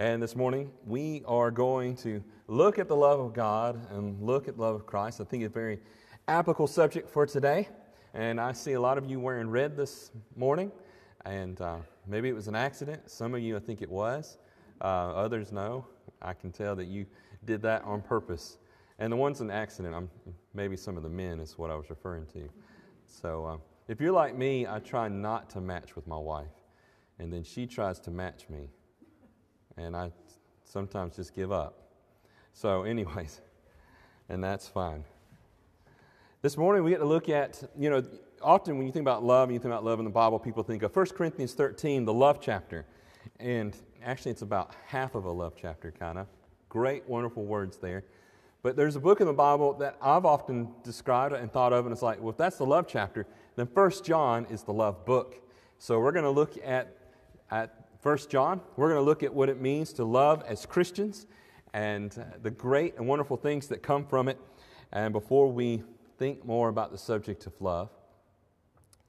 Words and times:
And 0.00 0.22
this 0.22 0.36
morning, 0.36 0.70
we 0.86 1.24
are 1.26 1.50
going 1.50 1.96
to 1.96 2.22
look 2.46 2.78
at 2.78 2.86
the 2.86 2.94
love 2.94 3.18
of 3.18 3.34
God 3.34 3.84
and 3.90 4.22
look 4.22 4.46
at 4.46 4.54
the 4.54 4.62
love 4.62 4.76
of 4.76 4.86
Christ. 4.86 5.20
I 5.20 5.24
think 5.24 5.42
it's 5.42 5.50
a 5.50 5.52
very 5.52 5.80
applicable 6.28 6.68
subject 6.68 7.10
for 7.10 7.26
today. 7.26 7.68
And 8.14 8.40
I 8.40 8.52
see 8.52 8.74
a 8.74 8.80
lot 8.80 8.96
of 8.96 9.10
you 9.10 9.18
wearing 9.18 9.50
red 9.50 9.76
this 9.76 10.12
morning. 10.36 10.70
And 11.24 11.60
uh, 11.60 11.78
maybe 12.06 12.28
it 12.28 12.32
was 12.32 12.46
an 12.46 12.54
accident. 12.54 13.10
Some 13.10 13.34
of 13.34 13.40
you, 13.40 13.56
I 13.56 13.58
think 13.58 13.82
it 13.82 13.90
was. 13.90 14.38
Uh, 14.80 14.84
others, 14.84 15.50
no. 15.50 15.84
I 16.22 16.32
can 16.32 16.52
tell 16.52 16.76
that 16.76 16.86
you 16.86 17.04
did 17.44 17.60
that 17.62 17.82
on 17.82 18.00
purpose. 18.00 18.58
And 19.00 19.12
the 19.12 19.16
ones 19.16 19.40
in 19.40 19.50
accident, 19.50 19.96
I'm, 19.96 20.08
maybe 20.54 20.76
some 20.76 20.96
of 20.96 21.02
the 21.02 21.08
men 21.10 21.40
is 21.40 21.58
what 21.58 21.72
I 21.72 21.74
was 21.74 21.90
referring 21.90 22.26
to. 22.26 22.48
So 23.04 23.46
uh, 23.46 23.56
if 23.88 24.00
you're 24.00 24.12
like 24.12 24.36
me, 24.36 24.64
I 24.64 24.78
try 24.78 25.08
not 25.08 25.50
to 25.50 25.60
match 25.60 25.96
with 25.96 26.06
my 26.06 26.18
wife. 26.18 26.46
And 27.18 27.32
then 27.32 27.42
she 27.42 27.66
tries 27.66 27.98
to 27.98 28.12
match 28.12 28.48
me. 28.48 28.68
And 29.78 29.96
I 29.96 30.10
sometimes 30.64 31.16
just 31.16 31.34
give 31.34 31.52
up. 31.52 31.88
So, 32.52 32.82
anyways, 32.82 33.40
and 34.28 34.42
that's 34.42 34.66
fine. 34.66 35.04
This 36.42 36.56
morning 36.56 36.82
we 36.82 36.90
get 36.90 36.98
to 36.98 37.04
look 37.04 37.28
at, 37.28 37.62
you 37.78 37.88
know, 37.88 38.02
often 38.42 38.76
when 38.76 38.86
you 38.86 38.92
think 38.92 39.04
about 39.04 39.24
love 39.24 39.48
and 39.48 39.54
you 39.54 39.60
think 39.60 39.72
about 39.72 39.84
love 39.84 39.98
in 40.00 40.04
the 40.04 40.10
Bible, 40.10 40.38
people 40.38 40.62
think 40.62 40.82
of 40.82 40.94
1 40.94 41.06
Corinthians 41.06 41.54
13, 41.54 42.04
the 42.04 42.12
love 42.12 42.40
chapter. 42.40 42.86
And 43.38 43.76
actually, 44.04 44.32
it's 44.32 44.42
about 44.42 44.74
half 44.86 45.14
of 45.14 45.24
a 45.24 45.30
love 45.30 45.54
chapter, 45.60 45.92
kind 45.92 46.18
of. 46.18 46.26
Great, 46.68 47.08
wonderful 47.08 47.44
words 47.44 47.78
there. 47.78 48.04
But 48.62 48.76
there's 48.76 48.96
a 48.96 49.00
book 49.00 49.20
in 49.20 49.26
the 49.26 49.32
Bible 49.32 49.74
that 49.74 49.96
I've 50.02 50.24
often 50.24 50.68
described 50.82 51.34
and 51.34 51.52
thought 51.52 51.72
of, 51.72 51.86
and 51.86 51.92
it's 51.92 52.02
like, 52.02 52.20
well, 52.20 52.30
if 52.30 52.36
that's 52.36 52.56
the 52.56 52.66
love 52.66 52.86
chapter, 52.88 53.26
then 53.56 53.66
First 53.66 54.04
John 54.04 54.46
is 54.50 54.64
the 54.64 54.72
love 54.72 55.04
book. 55.04 55.40
So 55.78 56.00
we're 56.00 56.12
going 56.12 56.24
to 56.24 56.30
look 56.30 56.58
at, 56.64 56.96
at 57.50 57.87
First 58.00 58.30
John. 58.30 58.60
We're 58.76 58.88
going 58.88 59.00
to 59.00 59.04
look 59.04 59.22
at 59.22 59.34
what 59.34 59.48
it 59.48 59.60
means 59.60 59.92
to 59.94 60.04
love 60.04 60.44
as 60.46 60.66
Christians 60.66 61.26
and 61.74 62.16
uh, 62.16 62.36
the 62.42 62.50
great 62.50 62.96
and 62.96 63.08
wonderful 63.08 63.36
things 63.36 63.66
that 63.68 63.82
come 63.82 64.06
from 64.06 64.28
it. 64.28 64.38
And 64.92 65.12
before 65.12 65.50
we 65.50 65.82
think 66.16 66.44
more 66.44 66.68
about 66.68 66.92
the 66.92 66.98
subject 66.98 67.46
of 67.46 67.52
love, 67.60 67.90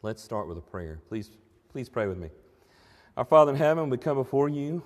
let's 0.01 0.23
start 0.23 0.47
with 0.47 0.57
a 0.57 0.61
prayer. 0.61 0.99
Please, 1.07 1.29
please 1.71 1.87
pray 1.87 2.07
with 2.07 2.17
me. 2.17 2.29
Our 3.15 3.25
Father 3.25 3.51
in 3.51 3.57
heaven, 3.57 3.89
we 3.89 3.97
come 3.97 4.17
before 4.17 4.49
you. 4.49 4.83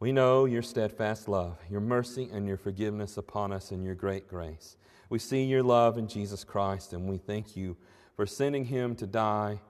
We 0.00 0.12
know 0.12 0.44
your 0.44 0.62
steadfast 0.62 1.28
love, 1.28 1.58
your 1.70 1.80
mercy, 1.80 2.28
and 2.32 2.46
your 2.46 2.56
forgiveness 2.56 3.16
upon 3.16 3.52
us 3.52 3.70
and 3.70 3.84
your 3.84 3.94
great 3.94 4.28
grace. 4.28 4.76
We 5.08 5.18
see 5.18 5.44
your 5.44 5.62
love 5.62 5.96
in 5.96 6.08
Jesus 6.08 6.44
Christ, 6.44 6.92
and 6.92 7.08
we 7.08 7.18
thank 7.18 7.56
you 7.56 7.76
for 8.16 8.26
sending 8.26 8.64
him 8.64 8.94
to 8.96 9.06
die, 9.06 9.60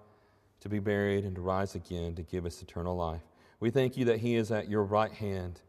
to 0.61 0.69
be 0.69 0.79
buried, 0.79 1.25
and 1.25 1.37
to 1.37 1.43
rise 1.43 1.75
again 1.75 2.15
to 2.15 2.23
give 2.23 2.47
us 2.47 2.63
eternal 2.63 2.97
life. 2.97 3.26
We 3.59 3.71
thank 3.71 3.97
you 3.97 4.05
that 4.07 4.19
he 4.19 4.35
is 4.37 4.51
at 4.51 4.69
your 4.69 4.85
right 4.85 5.13
hand 5.13 5.61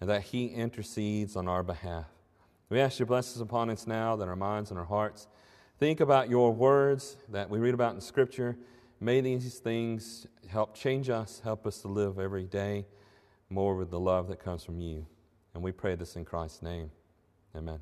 and 0.00 0.10
that 0.10 0.22
he 0.22 0.46
intercedes 0.46 1.36
on 1.36 1.48
our 1.48 1.62
behalf. 1.62 2.06
We 2.68 2.80
ask 2.80 2.98
your 2.98 3.06
blessings 3.06 3.40
upon 3.40 3.70
us 3.70 3.86
now, 3.86 4.16
that 4.16 4.28
our 4.28 4.36
minds 4.36 4.70
and 4.70 4.78
our 4.78 4.84
hearts 4.84 5.26
think 5.78 6.00
about 6.00 6.28
your 6.28 6.52
words 6.52 7.16
that 7.30 7.48
we 7.48 7.58
read 7.58 7.74
about 7.74 7.94
in 7.94 8.00
Scripture. 8.00 8.56
May 9.00 9.20
these 9.20 9.58
things 9.58 10.26
help 10.48 10.74
change 10.74 11.08
us, 11.08 11.40
help 11.42 11.66
us 11.66 11.80
to 11.82 11.88
live 11.88 12.18
every 12.18 12.44
day 12.44 12.84
more 13.50 13.74
with 13.76 13.90
the 13.90 14.00
love 14.00 14.28
that 14.28 14.38
comes 14.38 14.64
from 14.64 14.80
you. 14.80 15.06
And 15.54 15.62
we 15.62 15.72
pray 15.72 15.94
this 15.94 16.16
in 16.16 16.24
Christ's 16.24 16.62
name. 16.62 16.90
Amen. 17.56 17.80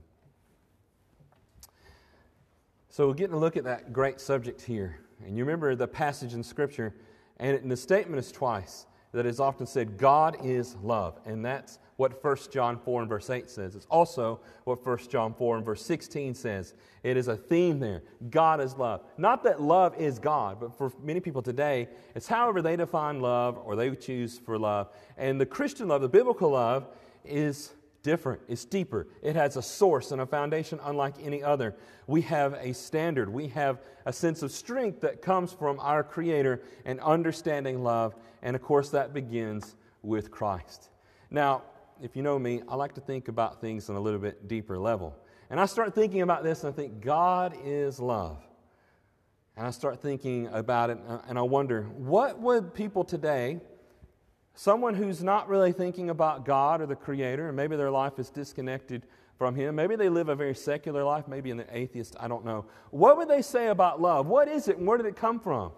So 2.88 3.08
we're 3.08 3.14
getting 3.14 3.34
a 3.34 3.38
look 3.38 3.56
at 3.56 3.64
that 3.64 3.92
great 3.92 4.20
subject 4.20 4.62
here. 4.62 4.98
And 5.24 5.36
you 5.36 5.44
remember 5.44 5.74
the 5.74 5.88
passage 5.88 6.34
in 6.34 6.42
Scripture, 6.42 6.94
and 7.38 7.70
the 7.70 7.77
statement 7.77 8.18
is 8.18 8.30
twice 8.30 8.86
that 9.12 9.26
is 9.26 9.40
often 9.40 9.66
said, 9.66 9.96
God 9.96 10.36
is 10.44 10.76
love. 10.82 11.18
And 11.24 11.44
that's 11.44 11.78
what 11.96 12.22
1 12.22 12.36
John 12.52 12.78
4 12.78 13.02
and 13.02 13.08
verse 13.08 13.30
8 13.30 13.48
says. 13.48 13.74
It's 13.74 13.86
also 13.86 14.40
what 14.64 14.84
1 14.84 14.98
John 15.08 15.32
4 15.32 15.56
and 15.56 15.64
verse 15.64 15.82
16 15.82 16.34
says. 16.34 16.74
It 17.02 17.16
is 17.16 17.28
a 17.28 17.36
theme 17.36 17.78
there. 17.78 18.02
God 18.30 18.60
is 18.60 18.77
love. 18.77 19.02
Not 19.16 19.42
that 19.45 19.62
love 19.62 19.95
is 19.96 20.18
God, 20.18 20.58
but 20.61 20.77
for 20.77 20.92
many 21.02 21.20
people 21.20 21.40
today, 21.40 21.89
it's 22.14 22.27
however 22.27 22.61
they 22.61 22.77
define 22.77 23.20
love 23.20 23.58
or 23.64 23.77
they 23.77 23.95
choose 23.95 24.39
for 24.39 24.58
love. 24.58 24.89
And 25.16 25.40
the 25.40 25.46
Christian 25.46 25.89
love, 25.89 26.02
the 26.02 26.08
biblical 26.08 26.50
love, 26.50 26.89
is 27.24 27.72
different, 28.06 28.40
it's 28.46 28.64
deeper. 28.64 29.08
It 29.20 29.34
has 29.34 29.56
a 29.56 29.62
source 29.62 30.12
and 30.12 30.20
a 30.20 30.27
foundation 30.27 30.78
unlike 30.84 31.14
any 31.20 31.42
other. 31.42 31.74
We 32.06 32.20
have 32.22 32.55
a 32.55 32.72
standard, 32.72 33.28
we 33.28 33.48
have 33.48 33.80
a 34.05 34.12
sense 34.12 34.44
of 34.44 34.52
strength 34.52 35.00
that 35.00 35.22
comes 35.22 35.52
from 35.52 35.80
our 35.80 36.05
Creator 36.05 36.62
and 36.84 37.00
understanding 37.00 37.83
love. 37.83 38.14
And 38.42 38.55
of 38.55 38.62
course, 38.62 38.90
that 38.90 39.12
begins 39.12 39.74
with 40.02 40.30
Christ. 40.30 40.90
Now, 41.33 41.64
if 42.00 42.14
you 42.14 42.22
know 42.22 42.39
me, 42.39 42.62
I 42.68 42.77
like 42.77 42.95
to 42.95 43.00
think 43.00 43.27
about 43.27 43.61
things 43.61 43.90
on 43.90 43.96
a 43.96 44.00
little 44.00 44.20
bit 44.20 44.46
deeper 44.46 44.78
level. 44.78 45.16
And 45.50 45.58
I 45.58 45.66
start 45.66 45.92
thinking 45.92 46.22
about 46.22 46.45
this 46.45 46.62
and 46.62 46.72
I 46.72 46.77
think, 46.77 47.00
God 47.00 47.56
is 47.64 47.98
love. 47.98 48.39
And 49.56 49.66
I 49.66 49.70
start 49.72 50.00
thinking 50.00 50.46
about 50.52 50.90
it 50.90 50.98
and 51.27 51.36
I 51.36 51.42
wonder, 51.42 51.83
what 51.96 52.39
would 52.39 52.72
people 52.72 53.02
today 53.02 53.61
Someone 54.58 54.94
who's 54.94 55.22
not 55.22 55.50
really 55.50 55.70
thinking 55.70 56.08
about 56.08 56.46
God 56.46 56.80
or 56.80 56.86
the 56.86 56.96
Creator, 56.96 57.48
and 57.48 57.56
maybe 57.56 57.77
their 57.77 57.90
life 57.90 58.18
is 58.18 58.30
disconnected 58.30 59.06
from 59.36 59.55
Him. 59.55 59.74
Maybe 59.74 59.96
they 59.96 60.08
live 60.08 60.30
a 60.30 60.34
very 60.34 60.55
secular 60.55 61.05
life, 61.05 61.28
maybe 61.28 61.50
an 61.50 61.62
atheist, 61.70 62.17
I 62.18 62.27
don't 62.27 62.42
know. 62.42 62.64
What 62.90 63.18
would 63.18 63.28
they 63.28 63.42
say 63.42 63.68
about 63.68 64.00
love? 64.00 64.27
What 64.27 64.48
is 64.48 64.66
it 64.68 64.78
and 64.78 64.86
where 64.86 64.96
did 64.96 65.05
it 65.05 65.14
come 65.14 65.40
from? 65.40 65.72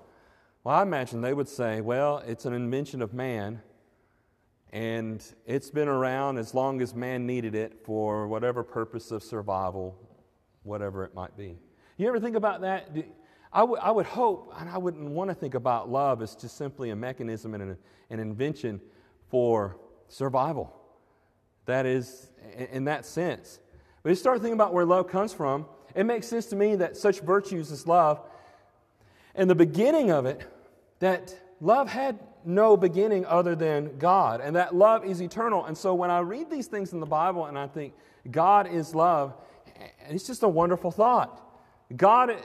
Well, 0.63 0.77
I 0.77 0.83
imagine 0.83 1.21
they 1.23 1.35
would 1.35 1.49
say, 1.49 1.81
well, 1.81 2.19
it's 2.19 2.45
an 2.45 2.53
invention 2.53 3.03
of 3.03 3.13
man, 3.13 3.61
and 4.73 5.25
it's 5.45 5.71
been 5.71 5.89
around 5.89 6.39
as 6.39 6.55
long 6.55 6.81
as 6.81 6.95
man 6.95 7.27
needed 7.27 7.57
it 7.57 7.85
for 7.85 8.29
whatever 8.29 8.63
purpose 8.63 9.11
of 9.11 9.25
survival, 9.25 9.99
whatever 10.63 11.05
it 11.05 11.17
might 11.17 11.37
be. 11.37 11.59
You 11.97 12.07
ever 12.07 12.21
think 12.21 12.37
about 12.37 12.61
that? 12.61 12.95
I, 13.53 13.61
w- 13.61 13.81
I 13.81 13.91
would 13.91 14.07
hope, 14.07 14.53
and 14.59 14.69
I 14.69 14.79
wouldn't 14.79 15.09
want 15.11 15.31
to 15.31 15.35
think 15.35 15.55
about 15.55 15.91
love 15.91 16.23
as 16.23 16.35
just 16.35 16.57
simply 16.57 16.91
a 16.91 16.97
mechanism 16.97 17.55
and 17.55 17.63
an, 17.63 17.77
an 18.11 18.21
invention 18.21 18.81
for 19.31 19.79
survival. 20.09 20.75
That 21.67 21.87
is, 21.87 22.31
in, 22.57 22.67
in 22.67 22.85
that 22.85 23.07
sense. 23.07 23.61
But 24.03 24.11
you 24.11 24.17
start 24.17 24.39
thinking 24.39 24.55
about 24.55 24.73
where 24.73 24.85
love 24.85 25.09
comes 25.09 25.33
from, 25.33 25.67
it 25.95 26.05
makes 26.05 26.27
sense 26.27 26.47
to 26.47 26.57
me 26.57 26.77
that 26.77 26.97
such 26.97 27.21
virtues 27.21 27.73
as 27.73 27.87
love, 27.87 28.21
and 29.35 29.49
the 29.49 29.55
beginning 29.55 30.11
of 30.11 30.27
it, 30.27 30.47
that 30.99 31.35
love 31.61 31.89
had 31.89 32.19
no 32.45 32.77
beginning 32.77 33.27
other 33.27 33.55
than 33.55 33.99
God, 33.99 34.41
and 34.41 34.57
that 34.57 34.75
love 34.75 35.05
is 35.05 35.21
eternal. 35.21 35.65
And 35.65 35.77
so 35.77 35.95
when 35.95 36.11
I 36.11 36.21
read 36.21 36.51
these 36.51 36.67
things 36.67 36.93
in 36.93 37.01
the 37.01 37.07
Bible 37.07 37.47
and 37.47 37.59
I 37.59 37.67
think 37.67 37.95
God 38.31 38.67
is 38.67 38.95
love, 38.95 39.35
it's 40.09 40.27
just 40.27 40.43
a 40.43 40.49
wonderful 40.49 40.91
thought. 40.91 41.41
God 41.97 42.37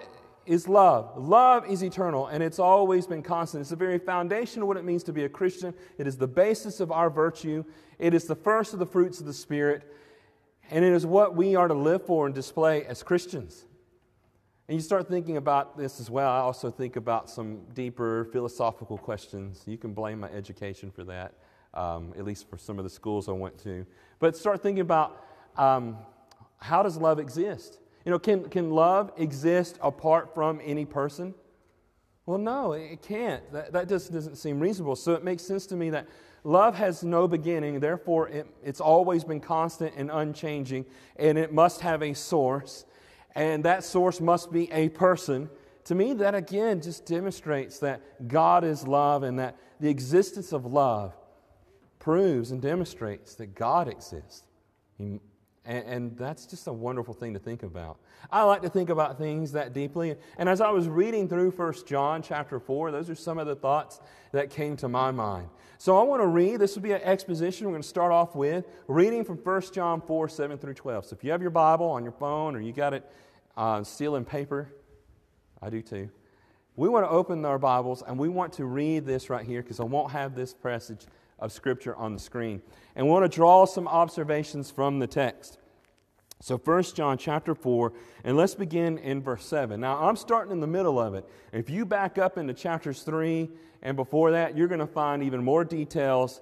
is 0.46 0.68
love. 0.68 1.18
Love 1.18 1.70
is 1.70 1.84
eternal, 1.84 2.28
and 2.28 2.44
it's 2.44 2.60
always 2.60 3.08
been 3.08 3.24
constant. 3.24 3.62
It's 3.62 3.70
the 3.70 3.76
very 3.76 4.00
foundation 4.00 4.62
of 4.62 4.68
what 4.68 4.78
it 4.78 4.84
means 4.84 5.04
to 5.04 5.14
be 5.14 5.24
a 5.24 5.30
Christian. 5.30 5.74
It 5.98 6.08
is 6.08 6.18
the 6.18 6.28
basis 6.28 6.80
of 6.80 6.92
our 6.92 7.10
virtue. 7.10 7.64
It 8.00 8.14
is 8.14 8.26
the 8.26 8.36
first 8.36 8.74
of 8.74 8.80
the 8.80 8.86
fruits 8.86 9.20
of 9.20 9.26
the 9.26 9.34
Spirit, 9.34 9.84
and 10.70 10.84
it 10.84 10.94
is 10.94 11.06
what 11.06 11.36
we 11.36 11.56
are 11.56 11.68
to 11.68 11.74
live 11.74 12.06
for 12.06 12.26
and 12.26 12.36
display 12.36 12.86
as 12.86 13.04
Christians. 13.04 13.66
And 14.68 14.76
you 14.76 14.82
start 14.82 15.10
thinking 15.10 15.38
about 15.38 15.78
this 15.78 16.00
as 16.00 16.10
well. 16.10 16.30
I 16.30 16.40
also 16.40 16.72
think 16.72 16.96
about 16.96 17.30
some 17.30 17.62
deeper 17.74 18.26
philosophical 18.32 18.98
questions. 18.98 19.64
You 19.66 19.78
can 19.78 19.94
blame 19.94 20.22
my 20.22 20.30
education 20.30 20.90
for 20.90 21.04
that, 21.04 21.34
um, 21.74 22.14
at 22.18 22.24
least 22.24 22.50
for 22.50 22.58
some 22.58 22.78
of 22.80 22.84
the 22.84 22.90
schools 22.90 23.28
I 23.28 23.34
went 23.34 23.58
to. 23.64 23.86
But 24.20 24.38
start 24.38 24.64
thinking 24.64 24.82
about 24.82 25.26
um, 25.58 25.98
how 26.58 26.82
does 26.82 26.98
love 26.98 27.20
exist? 27.20 27.80
You 28.06 28.12
know, 28.12 28.20
can, 28.20 28.50
can 28.50 28.72
love 28.72 29.12
exist 29.18 29.78
apart 29.82 30.34
from 30.34 30.60
any 30.64 30.86
person? 30.86 31.34
Well, 32.26 32.38
no, 32.38 32.74
it 32.74 33.02
can't. 33.02 33.50
That, 33.52 33.74
that 33.74 33.90
just 33.90 34.12
doesn't 34.12 34.36
seem 34.36 34.60
reasonable. 34.60 34.96
So 34.96 35.14
it 35.14 35.24
makes 35.24 35.44
sense 35.44 35.66
to 35.68 35.76
me 35.76 35.90
that 35.90 36.08
love 36.44 36.76
has 36.76 37.04
no 37.04 37.28
beginning, 37.28 37.80
therefore, 37.80 38.30
it, 38.30 38.48
it's 38.64 38.80
always 38.80 39.24
been 39.24 39.40
constant 39.40 39.94
and 39.96 40.10
unchanging, 40.12 40.86
and 41.18 41.38
it 41.38 41.54
must 41.54 41.82
have 41.82 42.02
a 42.02 42.14
source, 42.14 42.86
and 43.36 43.64
that 43.66 43.84
source 43.84 44.22
must 44.22 44.52
be 44.52 44.72
a 44.72 44.90
person. 44.90 45.50
To 45.86 45.96
me, 45.96 46.14
that 46.14 46.34
again 46.36 46.82
just 46.82 47.06
demonstrates 47.06 47.80
that 47.80 48.28
God 48.28 48.64
is 48.64 48.88
love 48.88 49.24
and 49.24 49.40
that 49.40 49.58
the 49.80 49.90
existence 49.90 50.54
of 50.54 50.66
love 50.66 51.14
proves 52.00 52.52
and 52.52 52.62
demonstrates 52.62 53.36
that 53.36 53.56
God 53.56 53.90
exists. 53.90 54.44
He, 54.98 55.20
and, 55.66 55.86
and, 55.86 56.18
that's 56.18 56.46
just 56.46 56.68
a 56.68 56.74
wonderful 56.74 57.14
thing 57.14 57.34
to 57.34 57.40
think 57.40 57.64
about. 57.64 57.98
I 58.30 58.44
like 58.44 58.62
to 58.64 58.70
think 58.70 58.90
about 58.90 59.18
things 59.18 59.54
that 59.54 59.72
deeply. 59.74 60.16
And 60.38 60.50
as 60.50 60.60
I 60.60 60.70
was 60.72 60.90
reading 60.90 61.30
through 61.30 61.52
1 61.52 61.74
John 61.86 62.22
chapter 62.22 62.60
4, 62.60 62.92
those 62.92 63.10
are 63.10 63.16
some 63.16 63.38
of 63.38 63.48
the 63.48 63.56
thoughts 63.56 64.02
that 64.34 64.50
came 64.50 64.76
to 64.78 64.90
my 64.90 65.12
mind. 65.12 65.48
So 65.78 65.98
I 65.98 66.04
want 66.04 66.22
to 66.22 66.28
read, 66.28 66.60
this 66.60 66.76
will 66.76 66.82
be 66.82 66.92
an 66.92 67.02
exposition 67.02 67.68
we're 67.68 67.74
going 67.74 67.82
to 67.82 67.88
start 67.88 68.12
off 68.12 68.36
with, 68.36 68.66
reading 68.88 69.24
from 69.24 69.38
1 69.38 69.62
John 69.74 70.02
4, 70.02 70.28
7 70.28 70.58
through 70.58 70.74
12. 70.74 71.06
So 71.06 71.16
if 71.16 71.24
you 71.24 71.32
have 71.32 71.42
your 71.42 71.52
Bible 71.52 71.88
on 71.88 72.04
your 72.04 72.14
phone 72.14 72.56
or 72.56 72.62
you 72.62 72.74
got 72.74 72.94
it 72.94 73.10
uh, 73.56 73.84
still 73.84 74.18
in 74.18 74.26
paper, 74.26 74.70
I 75.62 75.70
do 75.70 75.82
too. 75.82 76.10
We 76.76 76.90
want 76.90 77.06
to 77.06 77.10
open 77.10 77.46
our 77.46 77.60
Bibles 77.60 78.02
and 78.02 78.18
we 78.18 78.28
want 78.28 78.54
to 78.54 78.66
read 78.66 79.06
this 79.06 79.30
right 79.30 79.46
here 79.46 79.62
because 79.62 79.80
I 79.80 79.84
won't 79.84 80.12
have 80.12 80.36
this 80.36 80.54
passage 80.54 81.06
of 81.44 81.52
Scripture 81.52 81.96
on 81.96 82.14
the 82.14 82.20
screen. 82.20 82.62
And 82.96 83.06
we 83.06 83.12
want 83.12 83.30
to 83.30 83.36
draw 83.36 83.66
some 83.66 83.88
observations 83.88 84.72
from 84.72 85.00
the 85.00 85.08
text. 85.08 85.60
So 86.40 86.58
1 86.58 86.84
John 86.96 87.18
chapter 87.18 87.54
4, 87.54 87.94
and 88.24 88.36
let's 88.36 88.56
begin 88.56 88.98
in 88.98 89.22
verse 89.22 89.46
7. 89.46 89.80
Now, 89.80 89.98
I'm 89.98 90.16
starting 90.16 90.52
in 90.52 90.60
the 90.60 90.68
middle 90.68 91.00
of 91.00 91.14
it. 91.14 91.26
If 91.52 91.70
you 91.70 91.86
back 91.86 92.18
up 92.18 92.38
into 92.38 92.54
chapters 92.54 93.04
3 93.04 93.50
and 93.82 93.96
before 93.96 94.32
that, 94.32 94.58
you're 94.58 94.68
going 94.68 94.80
to 94.80 94.88
find 94.88 95.24
even 95.24 95.44
more 95.44 95.64
details 95.64 96.42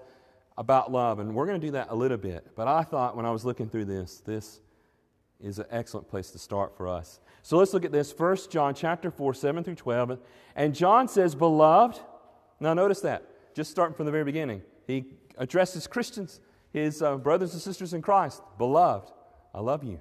about 0.58 0.92
love, 0.92 1.20
and 1.20 1.34
we're 1.34 1.46
going 1.46 1.60
to 1.60 1.68
do 1.68 1.72
that 1.72 1.88
a 1.90 1.96
little 1.96 2.18
bit. 2.18 2.48
But 2.56 2.68
I 2.68 2.84
thought 2.84 3.16
when 3.16 3.26
I 3.26 3.32
was 3.32 3.44
looking 3.46 3.70
through 3.70 3.86
this, 3.86 4.22
this 4.26 4.60
is 5.40 5.60
an 5.60 5.66
excellent 5.72 6.08
place 6.08 6.32
to 6.32 6.40
start 6.40 6.76
for 6.78 6.88
us. 6.88 7.20
So 7.42 7.58
let's 7.58 7.74
look 7.74 7.86
at 7.86 7.92
this. 7.92 8.14
1 8.16 8.38
John 8.50 8.76
chapter 8.76 9.10
4, 9.10 9.34
7 9.34 9.64
through 9.64 9.76
12. 9.76 10.20
And 10.56 10.76
John 10.76 11.08
says, 11.08 11.34
Beloved, 11.34 12.00
now 12.60 12.76
notice 12.76 13.02
that, 13.02 13.56
just 13.56 13.72
starting 13.72 13.96
from 13.96 14.06
the 14.06 14.12
very 14.12 14.24
beginning. 14.24 14.62
He 14.88 15.06
addresses 15.38 15.88
Christians, 15.88 16.40
his 16.72 17.02
uh, 17.02 17.18
brothers 17.18 17.54
and 17.54 17.62
sisters 17.62 17.94
in 17.94 18.02
Christ, 18.02 18.42
beloved. 18.58 19.12
I 19.54 19.60
love 19.60 19.84
you. 19.84 20.00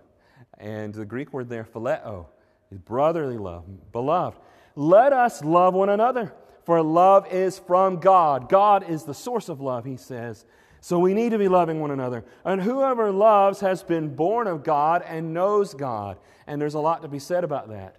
And 0.59 0.95
the 0.95 1.05
Greek 1.05 1.33
word 1.33 1.49
there, 1.49 1.65
phileo, 1.65 2.27
is 2.71 2.79
brotherly 2.79 3.39
love, 3.39 3.65
beloved. 3.93 4.39
Let 4.77 5.13
us 5.13 5.43
love 5.43 5.75
one 5.75 5.89
another, 5.89 6.33
for 6.65 6.83
love 6.83 7.27
is 7.33 7.59
from 7.59 7.99
God. 7.99 8.49
God 8.49 8.89
is 8.89 9.05
the 9.05 9.15
source 9.15 9.49
of 9.49 9.61
love, 9.61 9.85
he 9.85 9.97
says. 9.97 10.45
So 10.81 10.99
we 10.99 11.13
need 11.13 11.31
to 11.31 11.39
be 11.39 11.49
loving 11.49 11.81
one 11.81 11.91
another. 11.91 12.25
And 12.45 12.63
whoever 12.63 13.11
loves 13.11 13.61
has 13.61 13.83
been 13.83 14.15
born 14.15 14.47
of 14.47 14.65
God 14.65 15.03
and 15.07 15.35
knows 15.35 15.75
God. 15.75 16.19
And 16.47 16.61
there's 16.61 16.75
a 16.75 16.81
lot 16.81 17.03
to 17.03 17.09
be 17.09 17.19
said 17.19 17.45
about 17.45 17.69
that. 17.69 17.97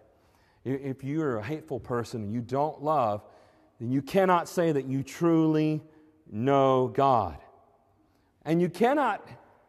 If 0.63 1.03
you're 1.03 1.37
a 1.37 1.43
hateful 1.43 1.79
person 1.79 2.23
and 2.23 2.33
you 2.33 2.41
don't 2.41 2.83
love, 2.83 3.23
then 3.79 3.91
you 3.91 4.01
cannot 4.01 4.47
say 4.47 4.71
that 4.71 4.85
you 4.85 5.03
truly 5.03 5.81
know 6.31 6.87
God. 6.87 7.37
And 8.43 8.61
you 8.61 8.69
cannot 8.69 9.27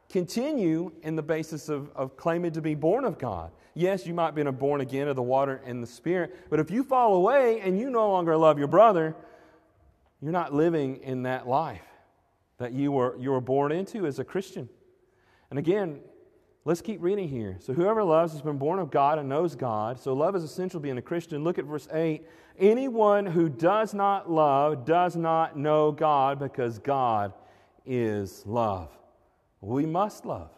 continue 0.08 0.92
in 1.02 1.16
the 1.16 1.22
basis 1.22 1.68
of, 1.68 1.90
of 1.94 2.16
claiming 2.16 2.52
to 2.52 2.60
be 2.60 2.74
born 2.74 3.04
of 3.04 3.18
God. 3.18 3.50
Yes, 3.74 4.06
you 4.06 4.14
might 4.14 4.34
be 4.34 4.42
born 4.44 4.80
again 4.80 5.08
of 5.08 5.16
the 5.16 5.22
water 5.22 5.60
and 5.64 5.82
the 5.82 5.86
Spirit, 5.86 6.50
but 6.50 6.60
if 6.60 6.70
you 6.70 6.84
fall 6.84 7.14
away 7.14 7.60
and 7.60 7.78
you 7.78 7.90
no 7.90 8.10
longer 8.10 8.36
love 8.36 8.58
your 8.58 8.68
brother, 8.68 9.16
you're 10.20 10.32
not 10.32 10.54
living 10.54 10.98
in 10.98 11.22
that 11.24 11.48
life 11.48 11.82
that 12.58 12.72
you 12.72 12.92
were, 12.92 13.16
you 13.18 13.30
were 13.30 13.40
born 13.40 13.72
into 13.72 14.06
as 14.06 14.18
a 14.18 14.24
Christian. 14.24 14.68
And 15.50 15.58
again, 15.58 16.00
let's 16.64 16.80
keep 16.80 17.02
reading 17.02 17.28
here. 17.28 17.56
So, 17.60 17.72
whoever 17.72 18.02
loves 18.02 18.32
has 18.32 18.42
been 18.42 18.58
born 18.58 18.78
of 18.78 18.90
God 18.90 19.18
and 19.18 19.28
knows 19.28 19.54
God. 19.54 19.98
So, 19.98 20.12
love 20.12 20.36
is 20.36 20.42
essential 20.42 20.80
being 20.80 20.98
a 20.98 21.02
Christian. 21.02 21.44
Look 21.44 21.58
at 21.58 21.64
verse 21.64 21.88
8. 21.92 22.26
Anyone 22.58 23.26
who 23.26 23.48
does 23.48 23.94
not 23.94 24.30
love 24.30 24.84
does 24.84 25.16
not 25.16 25.56
know 25.56 25.92
God 25.92 26.38
because 26.38 26.78
God 26.78 27.32
is 27.84 28.44
love. 28.46 28.90
We 29.60 29.86
must 29.86 30.24
love. 30.24 30.50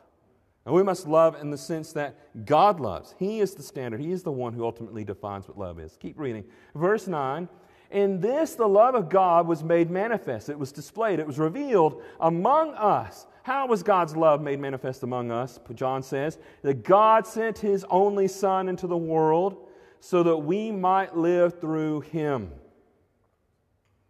And 0.66 0.74
we 0.74 0.82
must 0.82 1.06
love 1.06 1.40
in 1.40 1.50
the 1.50 1.58
sense 1.58 1.92
that 1.92 2.46
God 2.46 2.80
loves. 2.80 3.14
He 3.18 3.40
is 3.40 3.54
the 3.54 3.62
standard. 3.62 4.00
He 4.00 4.12
is 4.12 4.22
the 4.22 4.32
one 4.32 4.54
who 4.54 4.64
ultimately 4.64 5.04
defines 5.04 5.46
what 5.46 5.58
love 5.58 5.78
is. 5.78 5.96
Keep 6.00 6.18
reading. 6.18 6.44
Verse 6.74 7.06
9 7.06 7.48
In 7.90 8.20
this, 8.20 8.54
the 8.54 8.66
love 8.66 8.94
of 8.94 9.08
God 9.08 9.46
was 9.46 9.62
made 9.62 9.90
manifest. 9.90 10.48
It 10.48 10.58
was 10.58 10.72
displayed. 10.72 11.18
It 11.18 11.26
was 11.26 11.38
revealed 11.38 12.02
among 12.20 12.74
us. 12.74 13.26
How 13.42 13.66
was 13.66 13.82
God's 13.82 14.16
love 14.16 14.40
made 14.40 14.58
manifest 14.58 15.02
among 15.02 15.30
us? 15.30 15.60
John 15.74 16.02
says 16.02 16.38
that 16.62 16.82
God 16.82 17.26
sent 17.26 17.58
his 17.58 17.84
only 17.90 18.26
Son 18.26 18.68
into 18.68 18.86
the 18.86 18.96
world 18.96 19.68
so 20.00 20.22
that 20.22 20.36
we 20.36 20.70
might 20.70 21.16
live 21.16 21.60
through 21.60 22.00
him. 22.00 22.50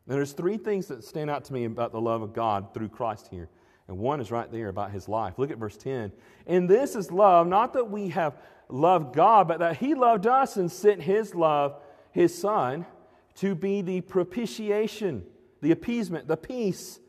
Now, 0.06 0.17
there's 0.17 0.32
three 0.32 0.56
things 0.56 0.87
that 0.87 1.03
stand 1.03 1.31
out 1.31 1.44
to 1.47 1.53
me 1.53 1.65
about 1.65 1.93
the 1.93 2.00
love 2.00 2.23
of 2.23 2.32
God 2.32 2.75
through 2.75 2.91
Christ 2.91 3.29
here. 3.29 3.49
And 3.88 3.99
one 3.99 4.20
is 4.20 4.31
right 4.31 4.50
there 4.50 4.69
about 4.69 4.93
his 4.93 5.09
life. 5.09 5.35
Look 5.38 5.50
at 5.50 5.59
verse 5.59 5.77
10. 5.77 6.12
And 6.47 6.69
this 6.69 6.94
is 6.94 7.11
love, 7.11 7.47
not 7.47 7.73
that 7.75 7.91
we 7.91 8.09
have 8.11 8.38
loved 8.69 9.15
God, 9.15 9.49
but 9.49 9.59
that 9.59 9.77
he 9.77 9.94
loved 9.94 10.27
us 10.27 10.56
and 10.56 10.70
sent 10.70 11.03
his 11.03 11.35
love, 11.35 11.77
his 12.12 12.37
son, 12.37 12.87
to 13.36 13.54
be 13.54 13.82
the 13.82 14.00
propitiation, 14.00 15.25
the 15.60 15.72
appeasement, 15.72 16.28
the 16.28 16.36
peace 16.36 17.00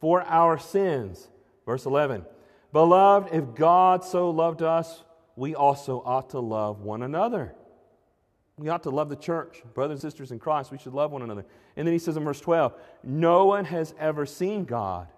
for 0.00 0.22
our 0.22 0.58
sins. 0.58 1.28
Verse 1.66 1.86
11. 1.86 2.24
Beloved, 2.72 3.32
if 3.32 3.54
God 3.54 4.04
so 4.04 4.30
loved 4.30 4.62
us, 4.62 5.02
we 5.36 5.54
also 5.54 6.02
ought 6.04 6.30
to 6.30 6.40
love 6.40 6.80
one 6.80 7.02
another. 7.02 7.54
We 8.58 8.68
ought 8.68 8.82
to 8.84 8.90
love 8.90 9.08
the 9.08 9.16
church, 9.16 9.62
brothers 9.74 10.02
and 10.02 10.12
sisters 10.12 10.30
in 10.30 10.38
Christ. 10.38 10.70
We 10.70 10.78
should 10.78 10.94
love 10.94 11.10
one 11.10 11.22
another. 11.22 11.44
And 11.76 11.86
then 11.86 11.92
he 11.92 11.98
says 11.98 12.16
in 12.16 12.24
verse 12.24 12.40
12, 12.40 12.74
No 13.02 13.46
one 13.46 13.64
has 13.64 13.94
ever 13.98 14.26
seen 14.26 14.64
God. 14.64 15.08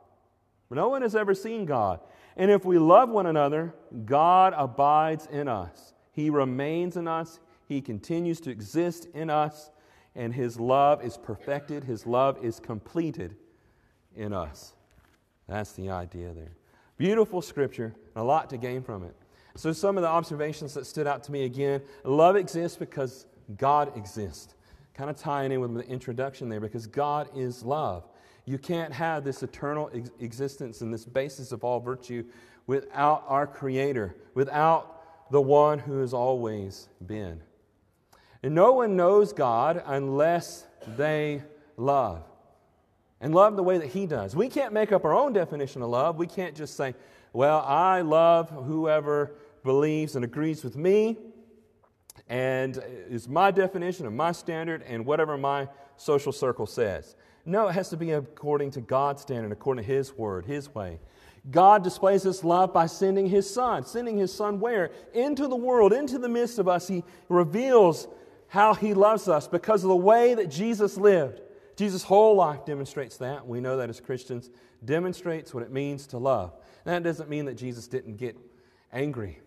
No 0.70 0.88
one 0.88 1.02
has 1.02 1.14
ever 1.14 1.34
seen 1.34 1.66
God. 1.66 2.00
And 2.36 2.50
if 2.50 2.64
we 2.64 2.78
love 2.78 3.10
one 3.10 3.26
another, 3.26 3.74
God 4.04 4.54
abides 4.56 5.26
in 5.30 5.46
us. 5.46 5.94
He 6.12 6.30
remains 6.30 6.96
in 6.96 7.06
us. 7.06 7.38
He 7.68 7.80
continues 7.80 8.40
to 8.40 8.50
exist 8.50 9.06
in 9.14 9.30
us. 9.30 9.70
And 10.16 10.34
His 10.34 10.60
love 10.60 11.04
is 11.04 11.16
perfected, 11.16 11.84
His 11.84 12.06
love 12.06 12.44
is 12.44 12.60
completed 12.60 13.36
in 14.14 14.32
us. 14.32 14.74
That's 15.48 15.72
the 15.72 15.90
idea 15.90 16.32
there. 16.32 16.52
Beautiful 16.96 17.42
scripture, 17.42 17.94
a 18.14 18.22
lot 18.22 18.50
to 18.50 18.56
gain 18.56 18.82
from 18.82 19.02
it. 19.02 19.14
So, 19.56 19.72
some 19.72 19.96
of 19.96 20.02
the 20.02 20.08
observations 20.08 20.74
that 20.74 20.86
stood 20.86 21.06
out 21.06 21.24
to 21.24 21.32
me 21.32 21.44
again 21.44 21.82
love 22.04 22.36
exists 22.36 22.76
because 22.76 23.26
God 23.56 23.96
exists. 23.96 24.54
Kind 24.94 25.10
of 25.10 25.16
tying 25.16 25.52
in 25.52 25.60
with 25.60 25.74
the 25.74 25.86
introduction 25.88 26.48
there 26.48 26.60
because 26.60 26.86
God 26.86 27.28
is 27.36 27.62
love. 27.62 28.04
You 28.46 28.58
can't 28.58 28.92
have 28.92 29.24
this 29.24 29.42
eternal 29.42 29.90
ex- 29.92 30.10
existence 30.20 30.80
and 30.80 30.92
this 30.92 31.04
basis 31.04 31.50
of 31.50 31.64
all 31.64 31.80
virtue 31.80 32.24
without 32.66 33.24
our 33.26 33.46
Creator, 33.46 34.16
without 34.34 35.30
the 35.30 35.40
one 35.40 35.78
who 35.78 35.98
has 36.00 36.14
always 36.14 36.88
been. 37.04 37.40
And 38.44 38.54
no 38.54 38.74
one 38.74 38.94
knows 38.94 39.32
God 39.32 39.82
unless 39.86 40.66
they 40.98 41.42
love. 41.78 42.22
And 43.22 43.34
love 43.34 43.56
the 43.56 43.62
way 43.62 43.78
that 43.78 43.86
He 43.86 44.04
does. 44.04 44.36
We 44.36 44.50
can't 44.50 44.74
make 44.74 44.92
up 44.92 45.06
our 45.06 45.14
own 45.14 45.32
definition 45.32 45.80
of 45.80 45.88
love. 45.88 46.18
We 46.18 46.26
can't 46.26 46.54
just 46.54 46.76
say, 46.76 46.94
well, 47.32 47.60
I 47.60 48.02
love 48.02 48.50
whoever 48.50 49.32
believes 49.62 50.14
and 50.14 50.26
agrees 50.26 50.62
with 50.62 50.76
me, 50.76 51.16
and 52.28 52.82
is 53.08 53.30
my 53.30 53.50
definition 53.50 54.04
and 54.04 54.14
my 54.14 54.32
standard, 54.32 54.82
and 54.82 55.06
whatever 55.06 55.38
my 55.38 55.66
social 55.96 56.30
circle 56.30 56.66
says. 56.66 57.16
No, 57.46 57.68
it 57.68 57.72
has 57.72 57.88
to 57.88 57.96
be 57.96 58.10
according 58.10 58.72
to 58.72 58.82
God's 58.82 59.22
standard, 59.22 59.52
according 59.52 59.84
to 59.84 59.90
His 59.90 60.12
word, 60.12 60.44
His 60.44 60.74
way. 60.74 61.00
God 61.50 61.82
displays 61.82 62.24
this 62.24 62.44
love 62.44 62.74
by 62.74 62.84
sending 62.88 63.26
His 63.26 63.48
Son. 63.48 63.86
Sending 63.86 64.18
His 64.18 64.34
Son 64.34 64.60
where? 64.60 64.90
Into 65.14 65.48
the 65.48 65.56
world, 65.56 65.94
into 65.94 66.18
the 66.18 66.28
midst 66.28 66.58
of 66.58 66.68
us. 66.68 66.86
He 66.88 67.04
reveals 67.30 68.06
how 68.48 68.74
He 68.74 68.94
loves 68.94 69.28
us 69.28 69.48
because 69.48 69.84
of 69.84 69.88
the 69.88 69.96
way 69.96 70.34
that 70.34 70.50
Jesus 70.50 70.96
lived. 70.96 71.40
Jesus' 71.76 72.04
whole 72.04 72.36
life 72.36 72.64
demonstrates 72.64 73.16
that. 73.18 73.46
We 73.46 73.60
know 73.60 73.76
that 73.78 73.90
as 73.90 74.00
Christians, 74.00 74.50
demonstrates 74.84 75.52
what 75.52 75.62
it 75.62 75.72
means 75.72 76.06
to 76.08 76.18
love. 76.18 76.52
that 76.84 77.02
doesn't 77.02 77.28
mean 77.28 77.46
that 77.46 77.54
Jesus 77.54 77.88
didn't 77.88 78.16
get 78.16 78.36
angry. 78.92 79.40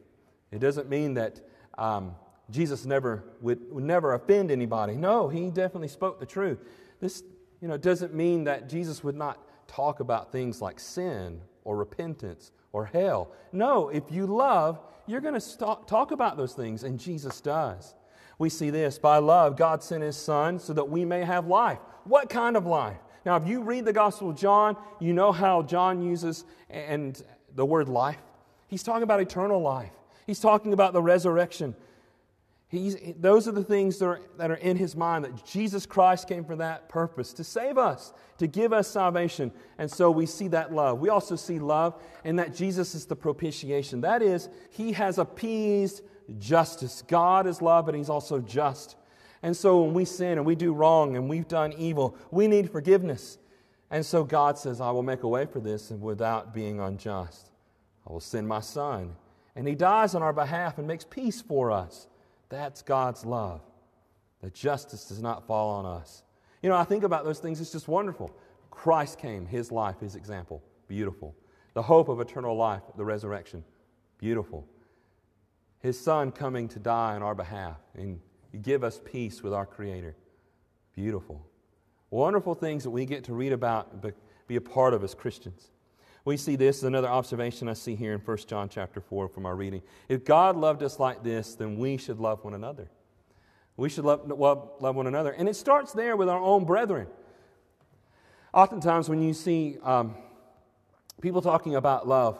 It 0.51 0.59
doesn't 0.59 0.89
mean 0.89 1.13
that 1.15 1.39
um, 1.77 2.15
Jesus 2.49 2.85
never 2.85 3.23
would, 3.41 3.71
would 3.71 3.83
never 3.83 4.13
offend 4.13 4.51
anybody. 4.51 4.95
No, 4.95 5.27
he 5.27 5.49
definitely 5.49 5.89
spoke 5.89 6.19
the 6.19 6.25
truth. 6.25 6.59
This 6.99 7.23
you 7.61 7.67
know, 7.67 7.77
doesn't 7.77 8.13
mean 8.13 8.45
that 8.45 8.69
Jesus 8.69 9.03
would 9.03 9.15
not 9.15 9.39
talk 9.67 9.99
about 9.99 10.31
things 10.31 10.61
like 10.61 10.79
sin 10.79 11.41
or 11.63 11.75
repentance 11.75 12.51
or 12.71 12.85
hell. 12.85 13.31
No, 13.51 13.89
if 13.89 14.03
you 14.09 14.25
love, 14.25 14.79
you're 15.05 15.21
going 15.21 15.39
to 15.39 15.55
talk 15.85 16.11
about 16.11 16.37
those 16.37 16.53
things, 16.53 16.83
and 16.83 16.99
Jesus 16.99 17.41
does. 17.41 17.95
We 18.39 18.49
see 18.49 18.69
this 18.69 18.99
by 18.99 19.17
love, 19.17 19.57
God 19.57 19.83
sent 19.83 20.03
His 20.03 20.15
Son 20.15 20.59
so 20.59 20.73
that 20.73 20.89
we 20.89 21.05
may 21.05 21.23
have 21.23 21.47
life. 21.47 21.79
What 22.03 22.29
kind 22.29 22.55
of 22.55 22.65
life? 22.65 22.97
Now, 23.25 23.35
if 23.35 23.47
you 23.47 23.61
read 23.61 23.85
the 23.85 23.93
Gospel 23.93 24.29
of 24.29 24.37
John, 24.37 24.77
you 24.99 25.13
know 25.13 25.31
how 25.31 25.61
John 25.63 26.01
uses 26.01 26.45
and 26.69 27.21
the 27.55 27.65
word 27.65 27.89
life. 27.89 28.21
He's 28.67 28.83
talking 28.83 29.03
about 29.03 29.19
eternal 29.19 29.61
life. 29.61 29.91
He's 30.25 30.39
talking 30.39 30.73
about 30.73 30.93
the 30.93 31.01
resurrection. 31.01 31.75
He's, 32.69 32.97
those 33.17 33.47
are 33.47 33.53
the 33.53 33.63
things 33.63 33.97
that 33.99 34.05
are, 34.05 34.21
that 34.37 34.51
are 34.51 34.55
in 34.55 34.75
his 34.75 34.93
mind 34.93 35.23
that 35.23 35.45
Jesus 35.45 35.85
Christ 35.85 36.27
came 36.27 36.43
for 36.43 36.57
that 36.57 36.89
purpose 36.89 37.31
to 37.33 37.43
save 37.43 37.77
us, 37.77 38.11
to 38.39 38.47
give 38.47 38.73
us 38.73 38.89
salvation. 38.89 39.53
And 39.77 39.89
so 39.89 40.11
we 40.11 40.25
see 40.25 40.49
that 40.49 40.73
love. 40.73 40.99
We 40.99 41.07
also 41.07 41.37
see 41.37 41.59
love 41.59 42.01
in 42.25 42.35
that 42.35 42.53
Jesus 42.53 42.93
is 42.93 43.05
the 43.05 43.15
propitiation. 43.15 44.01
That 44.01 44.21
is, 44.21 44.49
he 44.69 44.91
has 44.91 45.17
appeased 45.17 46.01
justice. 46.39 47.03
God 47.07 47.47
is 47.47 47.61
love, 47.61 47.85
but 47.85 47.95
he's 47.95 48.09
also 48.09 48.39
just. 48.39 48.95
And 49.43 49.55
so 49.55 49.83
when 49.83 49.93
we 49.93 50.05
sin 50.05 50.37
and 50.37 50.45
we 50.45 50.55
do 50.55 50.73
wrong 50.73 51.15
and 51.15 51.29
we've 51.29 51.47
done 51.47 51.73
evil, 51.73 52.15
we 52.31 52.47
need 52.47 52.71
forgiveness. 52.71 53.37
And 53.89 54.05
so 54.05 54.23
God 54.23 54.57
says, 54.57 54.81
I 54.81 54.91
will 54.91 55.03
make 55.03 55.23
a 55.23 55.27
way 55.27 55.45
for 55.45 55.59
this 55.59 55.91
without 55.91 56.53
being 56.53 56.79
unjust. 56.79 57.51
I 58.07 58.11
will 58.11 58.19
send 58.19 58.47
my 58.47 58.59
son. 58.59 59.15
And 59.55 59.67
he 59.67 59.75
dies 59.75 60.15
on 60.15 60.21
our 60.21 60.33
behalf 60.33 60.77
and 60.77 60.87
makes 60.87 61.05
peace 61.05 61.41
for 61.41 61.71
us. 61.71 62.07
That's 62.49 62.81
God's 62.81 63.25
love. 63.25 63.61
That 64.41 64.53
justice 64.53 65.05
does 65.05 65.21
not 65.21 65.47
fall 65.47 65.69
on 65.69 65.85
us. 65.85 66.23
You 66.61 66.69
know, 66.69 66.75
I 66.75 66.83
think 66.83 67.03
about 67.03 67.25
those 67.25 67.39
things, 67.39 67.61
it's 67.61 67.71
just 67.71 67.87
wonderful. 67.87 68.35
Christ 68.71 69.17
came, 69.17 69.45
his 69.45 69.71
life, 69.71 69.99
his 69.99 70.15
example. 70.15 70.61
Beautiful. 70.87 71.35
The 71.73 71.81
hope 71.81 72.09
of 72.09 72.19
eternal 72.19 72.55
life, 72.55 72.83
the 72.95 73.05
resurrection. 73.05 73.63
Beautiful. 74.19 74.67
His 75.79 75.99
son 75.99 76.31
coming 76.31 76.67
to 76.69 76.79
die 76.79 77.15
on 77.15 77.23
our 77.23 77.35
behalf 77.35 77.77
and 77.95 78.19
give 78.61 78.83
us 78.83 78.99
peace 79.03 79.43
with 79.43 79.53
our 79.53 79.65
Creator. 79.65 80.15
Beautiful. 80.95 81.45
Wonderful 82.09 82.55
things 82.55 82.83
that 82.83 82.89
we 82.89 83.05
get 83.05 83.25
to 83.25 83.33
read 83.33 83.53
about 83.53 83.91
and 83.91 84.13
be 84.47 84.55
a 84.55 84.61
part 84.61 84.93
of 84.93 85.03
as 85.03 85.13
Christians. 85.13 85.69
We 86.25 86.35
see 86.35 86.55
this, 86.55 86.83
another 86.83 87.07
observation 87.07 87.69
I 87.69 87.73
see 87.73 87.95
here 87.95 88.13
in 88.13 88.19
1 88.19 88.37
John 88.47 88.67
chapter 88.67 88.99
4 88.99 89.29
from 89.29 89.45
our 89.45 89.55
reading. 89.55 89.81
If 90.09 90.25
God 90.25 90.57
loved 90.57 90.83
us 90.83 90.99
like 90.99 91.23
this, 91.23 91.55
then 91.55 91.77
we 91.77 91.97
should 91.97 92.19
love 92.19 92.43
one 92.43 92.53
another. 92.53 92.89
We 93.77 93.89
should 93.89 94.03
love, 94.05 94.27
love, 94.27 94.71
love 94.79 94.95
one 94.95 95.07
another. 95.07 95.31
And 95.31 95.47
it 95.47 95.55
starts 95.55 95.93
there 95.93 96.17
with 96.17 96.27
our 96.27 96.41
own 96.41 96.65
brethren. 96.65 97.07
Oftentimes, 98.53 99.07
when 99.07 99.21
you 99.21 99.33
see 99.33 99.77
um, 99.83 100.15
people 101.21 101.41
talking 101.41 101.75
about 101.75 102.07
love, 102.07 102.39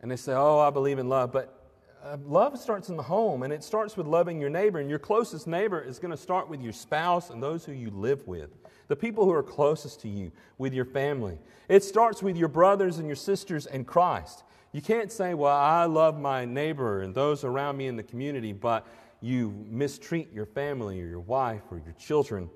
and 0.00 0.10
they 0.10 0.16
say, 0.16 0.32
Oh, 0.32 0.58
I 0.58 0.70
believe 0.70 0.98
in 0.98 1.08
love, 1.08 1.32
but 1.32 1.57
Uh, 2.04 2.16
love 2.26 2.56
starts 2.56 2.90
in 2.90 2.96
the 2.96 3.02
home, 3.02 3.42
and 3.42 3.52
it 3.52 3.64
starts 3.64 3.96
with 3.96 4.06
loving 4.06 4.40
your 4.40 4.50
neighbor. 4.50 4.78
And 4.78 4.88
your 4.88 5.00
closest 5.00 5.48
neighbor 5.48 5.80
is 5.80 5.98
going 5.98 6.12
to 6.12 6.16
start 6.16 6.48
with 6.48 6.60
your 6.60 6.72
spouse 6.72 7.30
and 7.30 7.42
those 7.42 7.64
who 7.64 7.72
you 7.72 7.90
live 7.90 8.26
with, 8.28 8.50
the 8.86 8.94
people 8.94 9.24
who 9.24 9.32
are 9.32 9.42
closest 9.42 10.00
to 10.02 10.08
you, 10.08 10.30
with 10.58 10.72
your 10.72 10.84
family. 10.84 11.38
It 11.68 11.82
starts 11.82 12.22
with 12.22 12.36
your 12.36 12.48
brothers 12.48 12.98
and 12.98 13.06
your 13.08 13.16
sisters 13.16 13.66
and 13.66 13.84
Christ. 13.84 14.44
You 14.72 14.80
can't 14.80 15.10
say, 15.10 15.34
Well, 15.34 15.56
I 15.56 15.86
love 15.86 16.20
my 16.20 16.44
neighbor 16.44 17.02
and 17.02 17.14
those 17.14 17.42
around 17.42 17.76
me 17.76 17.88
in 17.88 17.96
the 17.96 18.02
community, 18.04 18.52
but 18.52 18.86
you 19.20 19.52
mistreat 19.68 20.32
your 20.32 20.46
family 20.46 21.02
or 21.02 21.06
your 21.06 21.20
wife 21.20 21.62
or 21.70 21.78
your 21.78 21.94
children, 21.98 22.48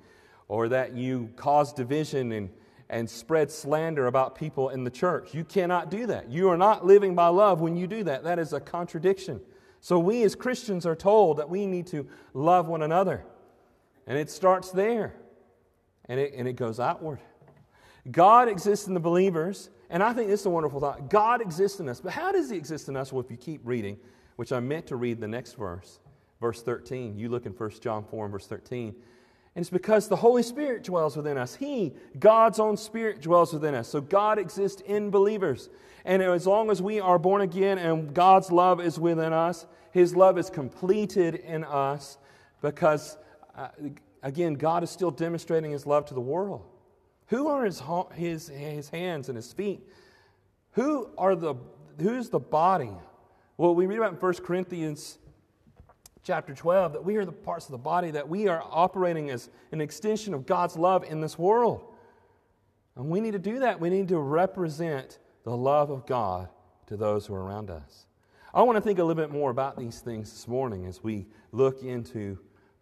or 0.46 0.68
that 0.68 0.94
you 0.94 1.30
cause 1.34 1.72
division 1.72 2.30
and 2.30 2.48
and 2.92 3.08
spread 3.08 3.50
slander 3.50 4.06
about 4.06 4.34
people 4.34 4.68
in 4.68 4.84
the 4.84 4.90
church. 4.90 5.34
You 5.34 5.44
cannot 5.44 5.90
do 5.90 6.06
that. 6.06 6.30
You 6.30 6.50
are 6.50 6.58
not 6.58 6.84
living 6.84 7.14
by 7.14 7.28
love 7.28 7.62
when 7.62 7.74
you 7.74 7.86
do 7.86 8.04
that. 8.04 8.22
That 8.22 8.38
is 8.38 8.52
a 8.52 8.60
contradiction. 8.60 9.40
So, 9.80 9.98
we 9.98 10.22
as 10.22 10.36
Christians 10.36 10.84
are 10.84 10.94
told 10.94 11.38
that 11.38 11.48
we 11.48 11.66
need 11.66 11.86
to 11.88 12.06
love 12.34 12.68
one 12.68 12.82
another. 12.82 13.24
And 14.06 14.18
it 14.18 14.30
starts 14.30 14.70
there 14.70 15.14
and 16.04 16.20
it, 16.20 16.34
and 16.36 16.46
it 16.46 16.52
goes 16.52 16.78
outward. 16.78 17.20
God 18.10 18.48
exists 18.48 18.86
in 18.86 18.94
the 18.94 19.00
believers, 19.00 19.70
and 19.88 20.02
I 20.02 20.12
think 20.12 20.28
this 20.28 20.40
is 20.40 20.46
a 20.46 20.50
wonderful 20.50 20.78
thought. 20.78 21.08
God 21.08 21.40
exists 21.40 21.80
in 21.80 21.88
us. 21.88 22.00
But 22.00 22.12
how 22.12 22.30
does 22.30 22.50
He 22.50 22.56
exist 22.56 22.88
in 22.88 22.96
us? 22.96 23.10
Well, 23.10 23.24
if 23.24 23.30
you 23.30 23.38
keep 23.38 23.62
reading, 23.64 23.96
which 24.36 24.52
I 24.52 24.60
meant 24.60 24.86
to 24.88 24.96
read 24.96 25.18
the 25.18 25.28
next 25.28 25.54
verse, 25.54 25.98
verse 26.42 26.62
13, 26.62 27.18
you 27.18 27.30
look 27.30 27.46
in 27.46 27.52
1 27.52 27.70
John 27.80 28.04
4 28.04 28.26
and 28.26 28.32
verse 28.32 28.46
13. 28.46 28.94
And 29.54 29.62
it's 29.62 29.70
because 29.70 30.08
the 30.08 30.16
Holy 30.16 30.42
Spirit 30.42 30.82
dwells 30.82 31.16
within 31.16 31.36
us. 31.36 31.54
He, 31.54 31.92
God's 32.18 32.58
own 32.58 32.76
Spirit, 32.76 33.20
dwells 33.20 33.52
within 33.52 33.74
us. 33.74 33.88
So 33.88 34.00
God 34.00 34.38
exists 34.38 34.80
in 34.82 35.10
believers. 35.10 35.68
And 36.04 36.22
as 36.22 36.46
long 36.46 36.70
as 36.70 36.80
we 36.80 37.00
are 37.00 37.18
born 37.18 37.42
again 37.42 37.78
and 37.78 38.14
God's 38.14 38.50
love 38.50 38.80
is 38.80 38.98
within 38.98 39.32
us, 39.32 39.66
His 39.92 40.16
love 40.16 40.38
is 40.38 40.48
completed 40.48 41.34
in 41.34 41.64
us 41.64 42.16
because, 42.62 43.18
uh, 43.54 43.68
again, 44.22 44.54
God 44.54 44.82
is 44.82 44.90
still 44.90 45.10
demonstrating 45.10 45.70
His 45.70 45.86
love 45.86 46.06
to 46.06 46.14
the 46.14 46.20
world. 46.20 46.64
Who 47.26 47.48
are 47.48 47.64
His, 47.64 47.82
his, 48.14 48.48
his 48.48 48.88
hands 48.88 49.28
and 49.28 49.36
His 49.36 49.52
feet? 49.52 49.86
Who 50.72 51.10
are 51.18 51.36
the, 51.36 51.56
who's 52.00 52.30
the 52.30 52.40
body? 52.40 52.92
Well, 53.58 53.74
we 53.74 53.84
read 53.84 53.98
about 53.98 54.14
in 54.14 54.18
1 54.18 54.34
Corinthians 54.36 55.18
chapter 56.22 56.54
12 56.54 56.92
that 56.92 57.04
we 57.04 57.16
are 57.16 57.24
the 57.24 57.32
parts 57.32 57.66
of 57.66 57.72
the 57.72 57.78
body, 57.78 58.10
that 58.12 58.28
we 58.28 58.48
are 58.48 58.62
operating 58.70 59.30
as 59.30 59.50
an 59.72 59.80
extension 59.80 60.34
of 60.34 60.46
God's 60.46 60.76
love 60.76 61.04
in 61.04 61.20
this 61.20 61.38
world. 61.38 61.84
And 62.96 63.08
we 63.08 63.20
need 63.20 63.32
to 63.32 63.38
do 63.38 63.60
that. 63.60 63.80
We 63.80 63.90
need 63.90 64.08
to 64.08 64.18
represent 64.18 65.18
the 65.44 65.56
love 65.56 65.90
of 65.90 66.06
God 66.06 66.48
to 66.86 66.96
those 66.96 67.26
who 67.26 67.34
are 67.34 67.42
around 67.42 67.70
us. 67.70 68.06
I 68.54 68.62
want 68.62 68.76
to 68.76 68.82
think 68.82 68.98
a 68.98 69.04
little 69.04 69.20
bit 69.20 69.32
more 69.32 69.50
about 69.50 69.78
these 69.78 70.00
things 70.00 70.30
this 70.30 70.46
morning 70.46 70.86
as 70.86 71.02
we 71.02 71.26
look 71.52 71.82
into 71.82 72.38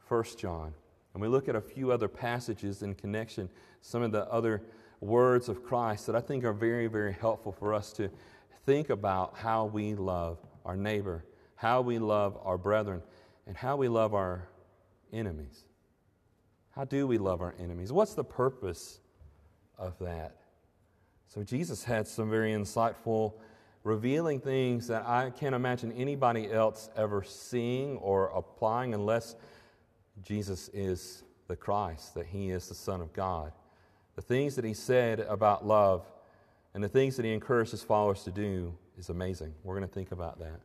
1 0.08 0.24
John. 0.36 0.74
And 1.14 1.22
we 1.22 1.28
look 1.28 1.48
at 1.48 1.56
a 1.56 1.60
few 1.60 1.92
other 1.92 2.08
passages 2.08 2.82
in 2.82 2.94
connection, 2.94 3.48
some 3.80 4.02
of 4.02 4.12
the 4.12 4.26
other 4.30 4.62
words 5.00 5.48
of 5.48 5.64
Christ 5.64 6.06
that 6.06 6.16
I 6.16 6.20
think 6.20 6.44
are 6.44 6.52
very, 6.52 6.86
very 6.88 7.12
helpful 7.12 7.52
for 7.52 7.72
us 7.72 7.92
to 7.94 8.10
think 8.66 8.90
about 8.90 9.36
how 9.36 9.64
we 9.64 9.94
love 9.94 10.38
our 10.64 10.76
neighbor, 10.76 11.24
how 11.54 11.80
we 11.80 11.98
love 11.98 12.38
our 12.42 12.58
brethren, 12.58 13.02
and 13.50 13.56
how 13.56 13.74
we 13.74 13.88
love 13.88 14.14
our 14.14 14.46
enemies. 15.12 15.64
How 16.70 16.84
do 16.84 17.08
we 17.08 17.18
love 17.18 17.40
our 17.40 17.52
enemies? 17.58 17.90
What's 17.90 18.14
the 18.14 18.22
purpose 18.22 19.00
of 19.76 19.98
that? 19.98 20.36
So, 21.26 21.42
Jesus 21.42 21.82
had 21.82 22.06
some 22.06 22.30
very 22.30 22.52
insightful, 22.52 23.32
revealing 23.82 24.38
things 24.38 24.86
that 24.86 25.04
I 25.04 25.30
can't 25.30 25.56
imagine 25.56 25.90
anybody 25.90 26.48
else 26.48 26.90
ever 26.94 27.24
seeing 27.24 27.96
or 27.96 28.26
applying 28.28 28.94
unless 28.94 29.34
Jesus 30.22 30.68
is 30.72 31.24
the 31.48 31.56
Christ, 31.56 32.14
that 32.14 32.26
He 32.26 32.50
is 32.50 32.68
the 32.68 32.76
Son 32.76 33.00
of 33.00 33.12
God. 33.12 33.50
The 34.14 34.22
things 34.22 34.54
that 34.54 34.64
He 34.64 34.74
said 34.74 35.18
about 35.18 35.66
love 35.66 36.06
and 36.72 36.84
the 36.84 36.88
things 36.88 37.16
that 37.16 37.24
He 37.24 37.32
encouraged 37.32 37.72
His 37.72 37.82
followers 37.82 38.22
to 38.22 38.30
do 38.30 38.78
is 38.96 39.08
amazing. 39.08 39.52
We're 39.64 39.76
going 39.76 39.88
to 39.88 39.92
think 39.92 40.12
about 40.12 40.38
that. 40.38 40.60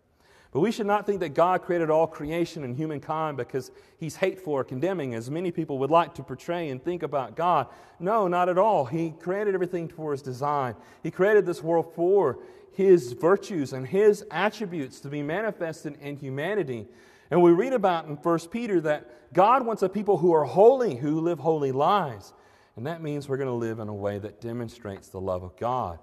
But 0.55 0.61
we 0.61 0.71
should 0.71 0.87
not 0.87 1.05
think 1.05 1.19
that 1.19 1.33
God 1.33 1.63
created 1.63 1.89
all 1.89 2.07
creation 2.07 2.63
and 2.63 2.77
humankind 2.77 3.35
because 3.35 3.71
he's 3.97 4.15
hateful 4.15 4.53
or 4.53 4.63
condemning, 4.63 5.13
as 5.13 5.29
many 5.29 5.51
people 5.51 5.79
would 5.79 5.91
like 5.91 6.15
to 6.15 6.23
portray 6.23 6.69
and 6.69 6.81
think 6.81 7.03
about 7.03 7.35
God. 7.35 7.67
No, 7.99 8.29
not 8.29 8.47
at 8.47 8.57
all. 8.57 8.85
He 8.85 9.09
created 9.19 9.53
everything 9.53 9.89
for 9.89 10.13
his 10.13 10.21
design. 10.21 10.75
He 11.03 11.11
created 11.11 11.45
this 11.45 11.61
world 11.61 11.93
for 11.93 12.39
his 12.71 13.11
virtues 13.11 13.73
and 13.73 13.85
his 13.85 14.23
attributes 14.31 15.01
to 15.01 15.09
be 15.09 15.21
manifested 15.21 15.97
in 15.99 16.15
humanity. 16.15 16.87
And 17.29 17.41
we 17.41 17.51
read 17.51 17.73
about 17.73 18.05
in 18.05 18.15
1 18.15 18.39
Peter 18.49 18.79
that 18.79 19.33
God 19.33 19.65
wants 19.65 19.83
a 19.83 19.89
people 19.89 20.19
who 20.19 20.31
are 20.31 20.45
holy, 20.45 20.95
who 20.95 21.19
live 21.19 21.39
holy 21.39 21.73
lives. 21.73 22.31
And 22.77 22.87
that 22.87 23.01
means 23.01 23.27
we're 23.27 23.35
going 23.35 23.47
to 23.47 23.53
live 23.53 23.79
in 23.79 23.89
a 23.89 23.93
way 23.93 24.19
that 24.19 24.39
demonstrates 24.39 25.09
the 25.09 25.19
love 25.19 25.43
of 25.43 25.57
God. 25.57 25.99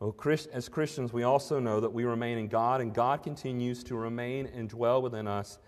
Well, 0.00 0.14
as 0.52 0.68
Christians, 0.68 1.12
we 1.12 1.24
also 1.24 1.58
know 1.58 1.80
that 1.80 1.92
we 1.92 2.04
remain 2.04 2.38
in 2.38 2.48
God, 2.48 2.80
and 2.80 2.94
God 2.94 3.22
continues 3.22 3.82
to 3.84 3.96
remain 3.96 4.46
and 4.46 4.68
dwell 4.68 5.02
within 5.02 5.26
us 5.26 5.58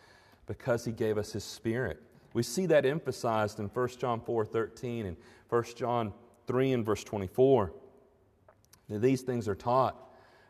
because 0.47 0.85
He 0.85 0.93
gave 0.93 1.19
us 1.19 1.33
His 1.33 1.43
Spirit. 1.43 2.01
We 2.33 2.45
see 2.45 2.67
that 2.67 2.87
emphasized 2.87 3.59
in 3.59 3.67
1 3.67 3.89
John 3.99 4.21
4 4.21 4.45
13 4.47 5.07
and 5.07 5.17
1 5.49 5.65
John 5.77 6.13
3 6.47 6.73
and 6.73 6.87
verse 6.87 7.03
24. 7.03 7.73
That 8.89 9.03
these 9.03 9.23
things 9.23 9.49
are 9.49 9.55
taught. 9.55 9.97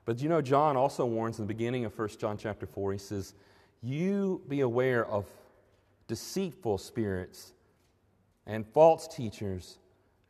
But 0.04 0.20
you 0.20 0.28
know, 0.28 0.42
John 0.42 0.76
also 0.76 1.06
warns 1.06 1.38
in 1.38 1.44
the 1.44 1.54
beginning 1.54 1.84
of 1.84 1.99
1 1.99 2.08
John 2.18 2.37
chapter 2.37 2.66
4, 2.66 2.92
he 2.92 2.99
says, 2.99 3.34
You 3.82 4.42
be 4.49 4.60
aware 4.60 5.06
of 5.06 5.26
deceitful 6.06 6.78
spirits 6.78 7.52
and 8.46 8.66
false 8.66 9.06
teachers 9.08 9.78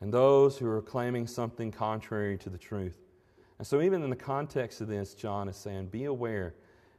and 0.01 0.13
those 0.13 0.57
who 0.59 0.69
are 0.69 0.83
claiming 0.83 1.27
something 1.27 1.71
contrary 1.71 2.39
to 2.39 2.51
the 2.51 2.59
truth. 2.59 2.99
And 3.61 3.67
so, 3.67 3.83
even 3.83 4.03
in 4.03 4.09
the 4.09 4.17
context 4.17 4.81
of 4.81 4.89
this, 4.89 5.13
John 5.13 5.47
is 5.47 5.55
saying, 5.55 5.89
be 5.89 6.07
aware, 6.07 6.55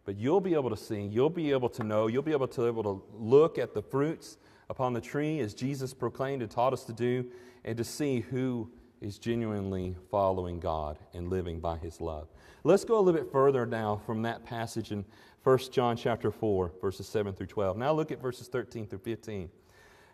but 0.06 0.16
you'll 0.16 0.40
be 0.40 0.54
able 0.54 0.70
to 0.70 0.78
see, 0.78 1.02
you'll 1.02 1.32
be 1.32 1.50
able 1.50 1.70
to 1.70 1.84
know, 1.84 2.06
you'll 2.06 2.22
be 2.22 2.34
able 2.34 2.48
to, 2.50 2.68
able 2.68 2.84
to 2.84 3.04
look 3.18 3.58
at 3.58 3.74
the 3.74 3.82
fruits 3.82 4.38
upon 4.70 4.94
the 4.94 5.02
tree 5.02 5.40
as 5.40 5.56
Jesus 5.56 5.92
proclaimed 5.92 6.44
and 6.44 6.52
taught 6.52 6.72
us 6.72 6.84
to 6.84 6.94
do, 6.94 7.26
and 7.66 7.76
to 7.80 7.84
see 7.84 8.20
who 8.20 8.70
is 9.02 9.18
genuinely 9.18 9.96
following 10.12 10.60
God 10.60 11.00
and 11.16 11.32
living 11.32 11.60
by 11.60 11.80
his 11.80 12.00
love. 12.00 12.28
Let's 12.64 12.86
go 12.86 13.00
a 13.00 13.02
little 13.02 13.20
bit 13.20 13.32
further 13.32 13.66
now 13.66 14.00
from 14.06 14.22
that 14.22 14.46
passage 14.46 14.92
in 14.92 15.04
1 15.44 15.58
John 15.72 15.98
chapter 15.98 16.30
4, 16.30 16.74
verses 16.80 17.08
7 17.08 17.34
through 17.34 17.48
12. 17.48 17.76
Now 17.76 17.92
look 17.92 18.12
at 18.12 18.22
verses 18.22 18.48
13 18.48 18.86
through 18.86 19.00
15. 19.00 19.50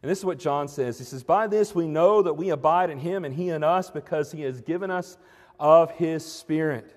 And 0.02 0.10
this 0.10 0.20
is 0.20 0.24
what 0.26 0.40
John 0.40 0.70
says. 0.70 0.98
He 0.98 1.04
says, 1.04 1.24
By 1.24 1.48
this 1.48 1.76
we 1.76 1.88
know 1.88 2.22
that 2.22 2.36
we 2.36 2.52
abide 2.52 2.90
in 2.90 3.00
him 3.00 3.26
and 3.26 3.36
he 3.36 3.50
in 3.50 3.66
us 3.66 3.90
because 3.90 4.32
he 4.32 4.44
has 4.44 4.62
given 4.62 4.90
us 4.90 5.18
of 5.60 5.92
His 5.92 6.26
Spirit. 6.26 6.94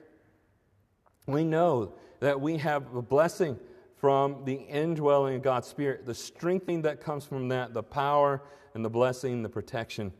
We 1.27 1.45
know 1.45 1.95
that 2.21 2.41
we 2.41 2.59
have 2.59 2.95
a 2.95 3.03
blessing 3.03 3.59
from 3.97 4.45
the 4.45 4.55
indwelling 4.55 5.37
of 5.37 5.43
God's 5.43 5.69
Spirit, 5.69 6.07
the 6.07 6.15
strengthening 6.15 6.83
that 6.83 7.01
comes 7.01 7.25
from 7.25 7.49
that, 7.49 7.75
the 7.75 7.83
power 7.83 8.43
and 8.75 8.85
the 8.85 8.91
blessing, 8.91 9.43
the 9.43 9.49
protection. 9.49 10.13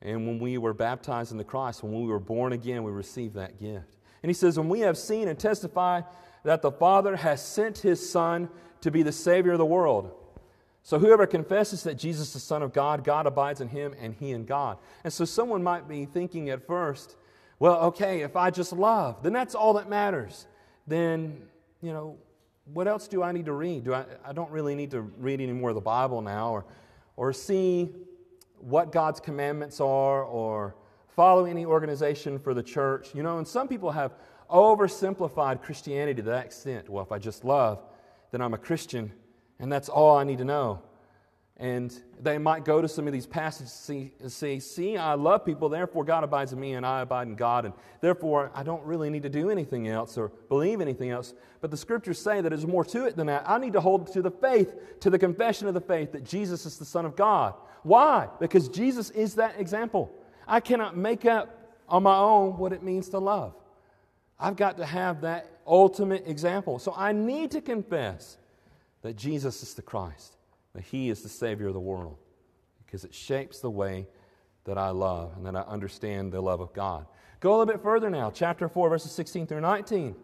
And 0.00 0.26
when 0.26 0.38
we 0.38 0.58
were 0.58 0.74
baptized 0.74 1.32
in 1.32 1.38
the 1.38 1.44
Christ, 1.44 1.82
when 1.82 1.92
we 1.92 2.08
were 2.08 2.18
born 2.18 2.52
again, 2.52 2.82
we 2.82 2.90
received 2.90 3.34
that 3.34 3.60
gift. 3.60 3.96
And 4.22 4.30
he 4.30 4.34
says, 4.34 4.58
When 4.58 4.68
we 4.68 4.80
have 4.80 4.98
seen 4.98 5.28
and 5.28 5.38
testify 5.38 6.02
that 6.44 6.62
the 6.62 6.72
Father 6.72 7.16
has 7.16 7.44
sent 7.44 7.78
his 7.78 8.08
Son 8.08 8.48
to 8.80 8.90
be 8.90 9.02
the 9.02 9.12
Savior 9.12 9.52
of 9.52 9.58
the 9.58 9.66
world. 9.66 10.12
So 10.82 10.98
whoever 10.98 11.26
confesses 11.26 11.84
that 11.84 11.94
Jesus 11.94 12.28
is 12.28 12.32
the 12.34 12.40
Son 12.40 12.62
of 12.62 12.72
God, 12.72 13.04
God 13.04 13.26
abides 13.26 13.60
in 13.60 13.68
him 13.68 13.94
and 14.00 14.14
he 14.14 14.32
in 14.32 14.44
God. 14.44 14.78
And 15.04 15.12
so 15.12 15.24
someone 15.24 15.62
might 15.62 15.86
be 15.86 16.04
thinking 16.04 16.50
at 16.50 16.66
first, 16.66 17.16
well, 17.62 17.78
okay, 17.82 18.22
if 18.22 18.34
I 18.34 18.50
just 18.50 18.72
love, 18.72 19.22
then 19.22 19.32
that's 19.32 19.54
all 19.54 19.74
that 19.74 19.88
matters. 19.88 20.48
Then, 20.88 21.42
you 21.80 21.92
know, 21.92 22.18
what 22.64 22.88
else 22.88 23.06
do 23.06 23.22
I 23.22 23.30
need 23.30 23.46
to 23.46 23.52
read? 23.52 23.84
Do 23.84 23.94
I, 23.94 24.04
I 24.26 24.32
don't 24.32 24.50
really 24.50 24.74
need 24.74 24.90
to 24.90 25.02
read 25.02 25.40
any 25.40 25.52
more 25.52 25.68
of 25.68 25.76
the 25.76 25.80
Bible 25.80 26.22
now 26.22 26.50
or, 26.50 26.64
or 27.14 27.32
see 27.32 27.88
what 28.58 28.90
God's 28.90 29.20
commandments 29.20 29.80
are 29.80 30.24
or 30.24 30.74
follow 31.06 31.44
any 31.44 31.64
organization 31.64 32.36
for 32.40 32.52
the 32.52 32.64
church. 32.64 33.14
You 33.14 33.22
know, 33.22 33.38
and 33.38 33.46
some 33.46 33.68
people 33.68 33.92
have 33.92 34.16
oversimplified 34.50 35.62
Christianity 35.62 36.20
to 36.20 36.30
that 36.30 36.46
extent. 36.46 36.88
Well, 36.88 37.04
if 37.04 37.12
I 37.12 37.20
just 37.20 37.44
love, 37.44 37.80
then 38.32 38.40
I'm 38.40 38.54
a 38.54 38.58
Christian, 38.58 39.12
and 39.60 39.70
that's 39.70 39.88
all 39.88 40.16
I 40.16 40.24
need 40.24 40.38
to 40.38 40.44
know. 40.44 40.82
And 41.62 41.96
they 42.20 42.38
might 42.38 42.64
go 42.64 42.82
to 42.82 42.88
some 42.88 43.06
of 43.06 43.12
these 43.12 43.24
passages 43.24 43.88
and 44.20 44.32
see, 44.32 44.58
see, 44.58 44.96
I 44.96 45.14
love 45.14 45.44
people, 45.44 45.68
therefore 45.68 46.02
God 46.02 46.24
abides 46.24 46.52
in 46.52 46.58
me 46.58 46.72
and 46.72 46.84
I 46.84 47.02
abide 47.02 47.28
in 47.28 47.36
God, 47.36 47.66
and 47.66 47.72
therefore 48.00 48.50
I 48.52 48.64
don't 48.64 48.84
really 48.84 49.10
need 49.10 49.22
to 49.22 49.28
do 49.28 49.48
anything 49.48 49.86
else 49.86 50.18
or 50.18 50.32
believe 50.48 50.80
anything 50.80 51.10
else. 51.10 51.34
But 51.60 51.70
the 51.70 51.76
scriptures 51.76 52.18
say 52.18 52.40
that 52.40 52.48
there's 52.48 52.66
more 52.66 52.84
to 52.86 53.04
it 53.06 53.14
than 53.14 53.28
that. 53.28 53.48
I 53.48 53.58
need 53.58 53.74
to 53.74 53.80
hold 53.80 54.12
to 54.12 54.22
the 54.22 54.30
faith, 54.32 54.74
to 54.98 55.08
the 55.08 55.20
confession 55.20 55.68
of 55.68 55.74
the 55.74 55.80
faith 55.80 56.10
that 56.10 56.24
Jesus 56.24 56.66
is 56.66 56.78
the 56.78 56.84
Son 56.84 57.06
of 57.06 57.14
God. 57.14 57.54
Why? 57.84 58.28
Because 58.40 58.68
Jesus 58.68 59.10
is 59.10 59.36
that 59.36 59.54
example. 59.60 60.12
I 60.48 60.58
cannot 60.58 60.96
make 60.96 61.26
up 61.26 61.76
on 61.88 62.02
my 62.02 62.16
own 62.16 62.58
what 62.58 62.72
it 62.72 62.82
means 62.82 63.08
to 63.10 63.20
love. 63.20 63.54
I've 64.36 64.56
got 64.56 64.78
to 64.78 64.84
have 64.84 65.20
that 65.20 65.48
ultimate 65.64 66.26
example. 66.26 66.80
So 66.80 66.92
I 66.96 67.12
need 67.12 67.52
to 67.52 67.60
confess 67.60 68.36
that 69.02 69.14
Jesus 69.14 69.62
is 69.62 69.74
the 69.74 69.82
Christ 69.82 70.38
that 70.74 70.84
He 70.84 71.10
is 71.10 71.22
the 71.22 71.28
Savior 71.28 71.68
of 71.68 71.74
the 71.74 71.80
world 71.80 72.16
because 72.84 73.04
it 73.04 73.14
shapes 73.14 73.60
the 73.60 73.70
way 73.70 74.06
that 74.64 74.78
I 74.78 74.90
love 74.90 75.32
and 75.36 75.46
that 75.46 75.56
I 75.56 75.60
understand 75.62 76.32
the 76.32 76.40
love 76.40 76.60
of 76.60 76.72
God. 76.72 77.06
Go 77.40 77.50
a 77.50 77.56
little 77.58 77.72
bit 77.72 77.82
further 77.82 78.08
now, 78.10 78.30
chapter 78.30 78.68
4, 78.68 78.88
verses 78.88 79.12
16 79.12 79.46
through 79.46 79.60
19. 79.60 80.14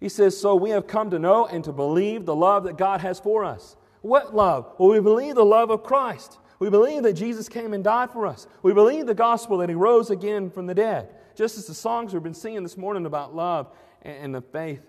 He 0.00 0.08
says, 0.08 0.38
So 0.38 0.54
we 0.56 0.70
have 0.70 0.86
come 0.86 1.10
to 1.10 1.18
know 1.18 1.46
and 1.46 1.62
to 1.64 1.72
believe 1.72 2.24
the 2.24 2.34
love 2.34 2.64
that 2.64 2.76
God 2.76 3.00
has 3.00 3.20
for 3.20 3.44
us. 3.44 3.76
What 4.00 4.34
love? 4.34 4.72
Well, 4.78 4.90
we 4.90 5.00
believe 5.00 5.34
the 5.34 5.44
love 5.44 5.70
of 5.70 5.82
Christ. 5.82 6.38
We 6.58 6.70
believe 6.70 7.02
that 7.04 7.12
Jesus 7.12 7.48
came 7.48 7.72
and 7.72 7.84
died 7.84 8.10
for 8.10 8.26
us. 8.26 8.46
We 8.62 8.72
believe 8.72 9.06
the 9.06 9.14
gospel 9.14 9.58
that 9.58 9.68
He 9.68 9.74
rose 9.74 10.10
again 10.10 10.50
from 10.50 10.66
the 10.66 10.74
dead. 10.74 11.08
Just 11.36 11.56
as 11.56 11.66
the 11.66 11.74
songs 11.74 12.12
we've 12.12 12.22
been 12.22 12.34
singing 12.34 12.62
this 12.62 12.76
morning 12.76 13.06
about 13.06 13.34
love 13.34 13.70
and 14.02 14.34
the 14.34 14.40
faith 14.40 14.82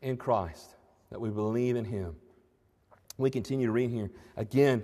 in 0.00 0.16
Christ, 0.16 0.74
that 1.10 1.20
we 1.20 1.28
believe 1.30 1.76
in 1.76 1.84
Him. 1.84 2.16
We 3.18 3.30
continue 3.30 3.66
to 3.66 3.72
read 3.72 3.90
here. 3.90 4.10
Again, 4.36 4.82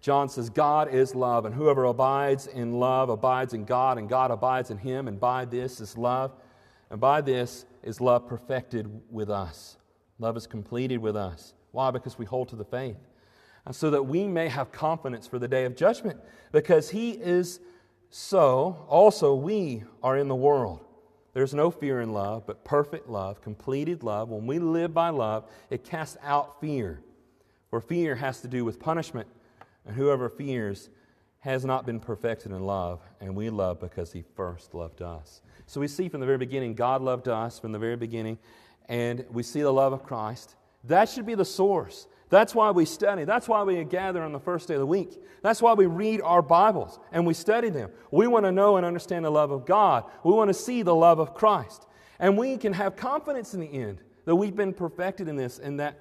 John 0.00 0.28
says, 0.28 0.48
God 0.48 0.92
is 0.92 1.14
love, 1.14 1.44
and 1.44 1.54
whoever 1.54 1.84
abides 1.84 2.46
in 2.46 2.72
love 2.80 3.10
abides 3.10 3.52
in 3.52 3.64
God, 3.64 3.98
and 3.98 4.08
God 4.08 4.30
abides 4.30 4.70
in 4.70 4.78
him, 4.78 5.08
and 5.08 5.20
by 5.20 5.44
this 5.44 5.80
is 5.80 5.96
love. 5.96 6.32
And 6.90 7.00
by 7.00 7.20
this 7.20 7.66
is 7.82 8.00
love 8.00 8.26
perfected 8.26 8.90
with 9.10 9.30
us. 9.30 9.76
Love 10.18 10.36
is 10.36 10.46
completed 10.46 10.98
with 10.98 11.16
us. 11.16 11.54
Why? 11.70 11.90
Because 11.90 12.18
we 12.18 12.24
hold 12.24 12.48
to 12.48 12.56
the 12.56 12.64
faith. 12.64 12.96
And 13.64 13.76
so 13.76 13.90
that 13.90 14.02
we 14.02 14.26
may 14.26 14.48
have 14.48 14.72
confidence 14.72 15.26
for 15.26 15.38
the 15.38 15.46
day 15.46 15.64
of 15.64 15.76
judgment. 15.76 16.18
Because 16.50 16.90
he 16.90 17.12
is 17.12 17.60
so, 18.08 18.84
also 18.88 19.34
we 19.34 19.84
are 20.02 20.16
in 20.16 20.26
the 20.28 20.34
world. 20.34 20.84
There's 21.32 21.54
no 21.54 21.70
fear 21.70 22.00
in 22.00 22.12
love, 22.12 22.44
but 22.44 22.64
perfect 22.64 23.08
love, 23.08 23.40
completed 23.40 24.02
love. 24.02 24.28
When 24.30 24.46
we 24.46 24.58
live 24.58 24.92
by 24.92 25.10
love, 25.10 25.44
it 25.70 25.84
casts 25.84 26.16
out 26.22 26.60
fear. 26.60 27.00
For 27.70 27.80
fear 27.80 28.16
has 28.16 28.40
to 28.40 28.48
do 28.48 28.64
with 28.64 28.80
punishment, 28.80 29.28
and 29.86 29.94
whoever 29.94 30.28
fears 30.28 30.90
has 31.40 31.64
not 31.64 31.86
been 31.86 32.00
perfected 32.00 32.52
in 32.52 32.66
love, 32.66 33.00
and 33.20 33.34
we 33.34 33.48
love 33.48 33.80
because 33.80 34.12
he 34.12 34.24
first 34.34 34.74
loved 34.74 35.00
us. 35.00 35.40
So 35.66 35.80
we 35.80 35.88
see 35.88 36.08
from 36.08 36.20
the 36.20 36.26
very 36.26 36.38
beginning, 36.38 36.74
God 36.74 37.00
loved 37.00 37.28
us 37.28 37.58
from 37.58 37.72
the 37.72 37.78
very 37.78 37.96
beginning, 37.96 38.38
and 38.88 39.24
we 39.30 39.42
see 39.42 39.62
the 39.62 39.72
love 39.72 39.92
of 39.92 40.02
Christ. 40.02 40.56
That 40.84 41.08
should 41.08 41.26
be 41.26 41.34
the 41.34 41.44
source. 41.44 42.08
That's 42.28 42.54
why 42.54 42.70
we 42.70 42.84
study. 42.84 43.24
That's 43.24 43.48
why 43.48 43.62
we 43.62 43.82
gather 43.84 44.22
on 44.22 44.32
the 44.32 44.40
first 44.40 44.68
day 44.68 44.74
of 44.74 44.80
the 44.80 44.86
week. 44.86 45.20
That's 45.42 45.60
why 45.60 45.74
we 45.74 45.86
read 45.86 46.20
our 46.22 46.42
Bibles 46.42 46.98
and 47.10 47.26
we 47.26 47.34
study 47.34 47.70
them. 47.70 47.90
We 48.10 48.28
want 48.28 48.46
to 48.46 48.52
know 48.52 48.76
and 48.76 48.86
understand 48.86 49.24
the 49.24 49.30
love 49.30 49.50
of 49.50 49.66
God. 49.66 50.04
We 50.22 50.32
want 50.32 50.48
to 50.48 50.54
see 50.54 50.82
the 50.82 50.94
love 50.94 51.18
of 51.18 51.34
Christ. 51.34 51.86
And 52.20 52.38
we 52.38 52.56
can 52.56 52.72
have 52.72 52.94
confidence 52.94 53.52
in 53.52 53.60
the 53.60 53.72
end 53.72 54.00
that 54.26 54.36
we've 54.36 54.54
been 54.54 54.72
perfected 54.72 55.26
in 55.26 55.36
this 55.36 55.58
and 55.58 55.80
that 55.80 55.98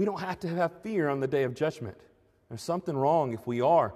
we 0.00 0.06
don't 0.06 0.20
have 0.20 0.40
to 0.40 0.48
have 0.48 0.72
fear 0.80 1.10
on 1.10 1.20
the 1.20 1.26
day 1.26 1.42
of 1.42 1.54
judgment. 1.54 1.94
There's 2.48 2.62
something 2.62 2.96
wrong 2.96 3.34
if 3.34 3.46
we 3.46 3.60
are 3.60 3.92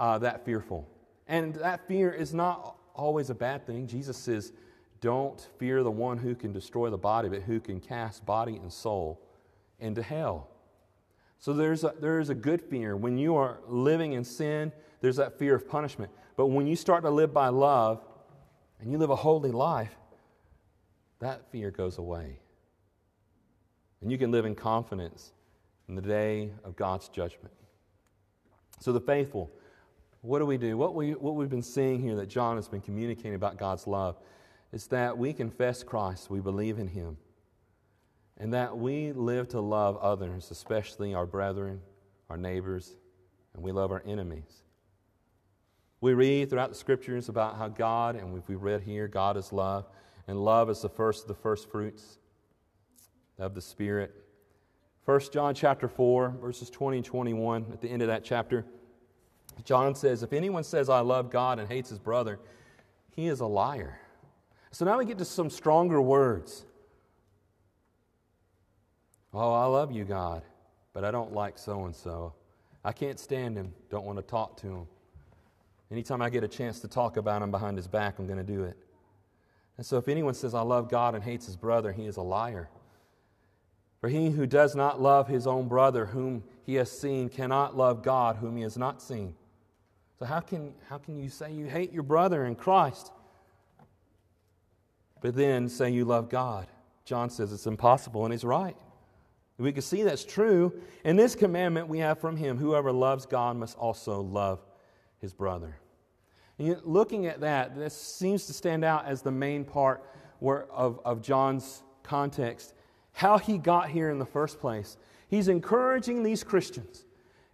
uh, 0.00 0.18
that 0.18 0.44
fearful. 0.44 0.84
And 1.28 1.54
that 1.54 1.86
fear 1.86 2.10
is 2.10 2.34
not 2.34 2.76
always 2.92 3.30
a 3.30 3.36
bad 3.36 3.64
thing. 3.64 3.86
Jesus 3.86 4.16
says, 4.16 4.52
Don't 5.00 5.40
fear 5.56 5.84
the 5.84 5.92
one 5.92 6.18
who 6.18 6.34
can 6.34 6.52
destroy 6.52 6.90
the 6.90 6.98
body, 6.98 7.28
but 7.28 7.42
who 7.42 7.60
can 7.60 7.78
cast 7.78 8.26
body 8.26 8.56
and 8.56 8.72
soul 8.72 9.20
into 9.78 10.02
hell. 10.02 10.48
So 11.38 11.52
there's 11.52 11.84
a, 11.84 11.94
there 12.00 12.18
is 12.18 12.30
a 12.30 12.34
good 12.34 12.60
fear. 12.60 12.96
When 12.96 13.16
you 13.16 13.36
are 13.36 13.60
living 13.68 14.14
in 14.14 14.24
sin, 14.24 14.72
there's 15.02 15.18
that 15.18 15.38
fear 15.38 15.54
of 15.54 15.68
punishment. 15.68 16.10
But 16.34 16.46
when 16.48 16.66
you 16.66 16.74
start 16.74 17.04
to 17.04 17.10
live 17.10 17.32
by 17.32 17.46
love 17.46 18.04
and 18.80 18.90
you 18.90 18.98
live 18.98 19.10
a 19.10 19.14
holy 19.14 19.52
life, 19.52 19.94
that 21.20 21.48
fear 21.52 21.70
goes 21.70 21.96
away. 21.96 22.40
And 24.00 24.10
you 24.10 24.18
can 24.18 24.30
live 24.30 24.44
in 24.44 24.54
confidence 24.54 25.32
in 25.88 25.94
the 25.94 26.02
day 26.02 26.50
of 26.64 26.76
God's 26.76 27.08
judgment. 27.08 27.52
So, 28.80 28.92
the 28.92 29.00
faithful, 29.00 29.50
what 30.20 30.38
do 30.38 30.46
we 30.46 30.56
do? 30.56 30.76
What, 30.76 30.94
we, 30.94 31.12
what 31.12 31.34
we've 31.34 31.48
been 31.48 31.62
seeing 31.62 32.00
here 32.00 32.14
that 32.16 32.28
John 32.28 32.56
has 32.56 32.68
been 32.68 32.80
communicating 32.80 33.34
about 33.34 33.56
God's 33.56 33.86
love 33.86 34.16
is 34.72 34.86
that 34.88 35.16
we 35.16 35.32
confess 35.32 35.82
Christ, 35.82 36.30
we 36.30 36.40
believe 36.40 36.78
in 36.78 36.88
Him, 36.88 37.16
and 38.36 38.52
that 38.54 38.76
we 38.76 39.12
live 39.12 39.48
to 39.48 39.60
love 39.60 39.96
others, 39.96 40.50
especially 40.50 41.14
our 41.14 41.26
brethren, 41.26 41.80
our 42.30 42.36
neighbors, 42.36 42.92
and 43.54 43.62
we 43.62 43.72
love 43.72 43.90
our 43.90 44.02
enemies. 44.06 44.62
We 46.00 46.14
read 46.14 46.50
throughout 46.50 46.68
the 46.68 46.76
scriptures 46.76 47.28
about 47.28 47.56
how 47.56 47.66
God, 47.66 48.14
and 48.14 48.40
we 48.46 48.54
read 48.54 48.82
here, 48.82 49.08
God 49.08 49.36
is 49.36 49.52
love, 49.52 49.86
and 50.28 50.38
love 50.38 50.70
is 50.70 50.82
the 50.82 50.88
first 50.88 51.22
of 51.22 51.28
the 51.28 51.34
first 51.34 51.68
fruits 51.70 52.18
of 53.38 53.54
the 53.54 53.60
Spirit. 53.60 54.14
1 55.04 55.20
John 55.32 55.54
chapter 55.54 55.88
4, 55.88 56.36
verses 56.40 56.68
20 56.70 56.98
and 56.98 57.06
21, 57.06 57.66
at 57.72 57.80
the 57.80 57.88
end 57.88 58.02
of 58.02 58.08
that 58.08 58.24
chapter, 58.24 58.66
John 59.64 59.94
says, 59.94 60.22
If 60.22 60.32
anyone 60.32 60.64
says, 60.64 60.88
I 60.88 61.00
love 61.00 61.30
God 61.30 61.58
and 61.58 61.68
hates 61.68 61.88
his 61.88 61.98
brother, 61.98 62.38
he 63.14 63.26
is 63.28 63.40
a 63.40 63.46
liar. 63.46 63.98
So 64.70 64.84
now 64.84 64.98
we 64.98 65.04
get 65.04 65.18
to 65.18 65.24
some 65.24 65.50
stronger 65.50 66.00
words. 66.00 66.64
Oh, 69.32 69.52
I 69.52 69.64
love 69.66 69.92
you, 69.92 70.04
God, 70.04 70.42
but 70.92 71.04
I 71.04 71.10
don't 71.10 71.32
like 71.32 71.58
so 71.58 71.84
and 71.84 71.94
so. 71.94 72.34
I 72.84 72.92
can't 72.92 73.18
stand 73.18 73.56
him, 73.56 73.72
don't 73.90 74.04
want 74.04 74.18
to 74.18 74.22
talk 74.22 74.56
to 74.58 74.66
him. 74.66 74.86
Anytime 75.90 76.20
I 76.20 76.28
get 76.28 76.44
a 76.44 76.48
chance 76.48 76.80
to 76.80 76.88
talk 76.88 77.16
about 77.16 77.42
him 77.42 77.50
behind 77.50 77.76
his 77.76 77.88
back, 77.88 78.18
I'm 78.18 78.26
going 78.26 78.38
to 78.38 78.44
do 78.44 78.64
it. 78.64 78.76
And 79.78 79.86
so 79.86 79.96
if 79.96 80.08
anyone 80.08 80.34
says, 80.34 80.54
I 80.54 80.60
love 80.60 80.90
God 80.90 81.14
and 81.14 81.24
hates 81.24 81.46
his 81.46 81.56
brother, 81.56 81.92
he 81.92 82.06
is 82.06 82.16
a 82.16 82.22
liar. 82.22 82.68
For 84.00 84.08
he 84.08 84.30
who 84.30 84.46
does 84.46 84.74
not 84.74 85.00
love 85.00 85.28
his 85.28 85.46
own 85.46 85.68
brother 85.68 86.06
whom 86.06 86.44
he 86.64 86.74
has 86.74 86.90
seen 86.90 87.28
cannot 87.28 87.76
love 87.76 88.02
God 88.02 88.36
whom 88.36 88.56
he 88.56 88.62
has 88.62 88.78
not 88.78 89.02
seen. 89.02 89.34
So, 90.18 90.24
how 90.24 90.40
can, 90.40 90.74
how 90.88 90.98
can 90.98 91.16
you 91.16 91.28
say 91.28 91.52
you 91.52 91.66
hate 91.66 91.92
your 91.92 92.02
brother 92.02 92.44
in 92.44 92.54
Christ, 92.54 93.12
but 95.20 95.34
then 95.34 95.68
say 95.68 95.90
you 95.90 96.04
love 96.04 96.28
God? 96.28 96.66
John 97.04 97.30
says 97.30 97.52
it's 97.52 97.66
impossible, 97.66 98.24
and 98.24 98.32
he's 98.32 98.44
right. 98.44 98.76
We 99.58 99.72
can 99.72 99.82
see 99.82 100.04
that's 100.04 100.24
true. 100.24 100.72
In 101.04 101.16
this 101.16 101.34
commandment 101.34 101.88
we 101.88 101.98
have 101.98 102.20
from 102.20 102.36
him 102.36 102.58
whoever 102.58 102.92
loves 102.92 103.26
God 103.26 103.56
must 103.56 103.76
also 103.76 104.20
love 104.20 104.60
his 105.20 105.32
brother. 105.32 105.76
And 106.58 106.80
looking 106.84 107.26
at 107.26 107.40
that, 107.40 107.76
this 107.76 107.94
seems 107.94 108.46
to 108.46 108.52
stand 108.52 108.84
out 108.84 109.06
as 109.06 109.22
the 109.22 109.32
main 109.32 109.64
part 109.64 110.04
where, 110.38 110.64
of, 110.66 111.00
of 111.04 111.22
John's 111.22 111.82
context 112.02 112.74
how 113.18 113.36
he 113.36 113.58
got 113.58 113.90
here 113.90 114.10
in 114.10 114.20
the 114.20 114.24
first 114.24 114.60
place. 114.60 114.96
He's 115.26 115.48
encouraging 115.48 116.22
these 116.22 116.44
Christians. 116.44 117.04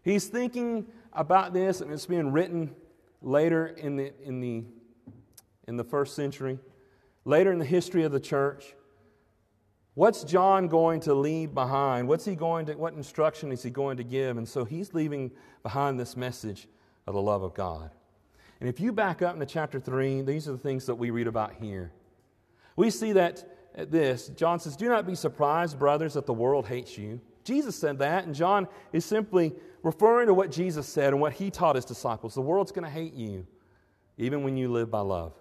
He's 0.03 0.27
thinking 0.27 0.87
about 1.15 1.55
this, 1.55 1.81
and 1.81 1.91
it's 1.91 2.05
being 2.05 2.33
written 2.33 2.75
later 3.23 3.69
in 3.69 3.97
the, 3.97 4.13
in 4.23 4.43
the, 4.43 4.65
in 5.67 5.79
the 5.79 5.85
first 5.85 6.15
century, 6.15 6.59
later 7.25 7.51
in 7.51 7.59
the 7.59 7.65
history 7.65 8.03
of 8.03 8.13
the 8.13 8.21
church. 8.21 8.75
What's 9.95 10.23
John 10.23 10.69
going 10.69 11.01
to 11.01 11.15
leave 11.15 11.55
behind? 11.55 12.09
What's 12.09 12.27
he 12.27 12.35
going 12.35 12.67
to, 12.67 12.75
what 12.75 12.93
instruction 12.93 13.51
is 13.51 13.63
he 13.63 13.71
going 13.71 13.97
to 13.97 14.05
give? 14.05 14.37
And 14.37 14.47
so 14.47 14.67
he's 14.67 14.93
leaving 14.93 15.31
behind 15.63 15.99
this 15.99 16.15
message 16.15 16.69
of 17.07 17.15
the 17.15 17.23
love 17.23 17.43
of 17.43 17.55
God. 17.55 17.91
And 18.61 18.69
if 18.69 18.81
you 18.81 18.93
back 18.93 19.23
up 19.23 19.33
into 19.33 19.47
chapter 19.47 19.81
3, 19.81 20.21
these 20.21 20.47
are 20.47 20.53
the 20.53 20.59
things 20.59 20.85
that 20.85 20.97
we 20.97 21.09
read 21.09 21.27
about 21.27 21.55
here. 21.55 21.91
We 22.77 22.91
see 22.91 23.13
that 23.13 23.54
at 23.75 23.91
this, 23.91 24.29
John 24.29 24.61
says, 24.61 24.77
Do 24.77 24.89
not 24.89 25.07
be 25.07 25.15
surprised, 25.15 25.79
brothers, 25.79 26.15
that 26.15 26.27
the 26.27 26.33
world 26.33 26.67
hates 26.67 26.97
you. 26.97 27.21
Jesus 27.43 27.77
said 27.77 27.99
that, 27.99 28.25
and 28.25 28.35
John 28.35 28.69
is 28.93 29.05
simply 29.05 29.53
referring 29.83 30.29
to 30.29 30.35
what 30.35 30.51
Jesus 30.51 30.87
said 30.87 31.13
and 31.13 31.21
what 31.21 31.35
he 31.35 31.51
taught 31.51 31.77
his 31.77 31.85
disciples. 31.85 32.35
The 32.35 32.41
world's 32.41 32.73
going 32.73 32.85
to 32.85 32.91
hate 32.91 33.15
you, 33.15 33.47
even 34.17 34.43
when 34.43 34.57
you 34.57 34.69
live 34.69 34.91
by 34.91 35.01
love. 35.01 35.33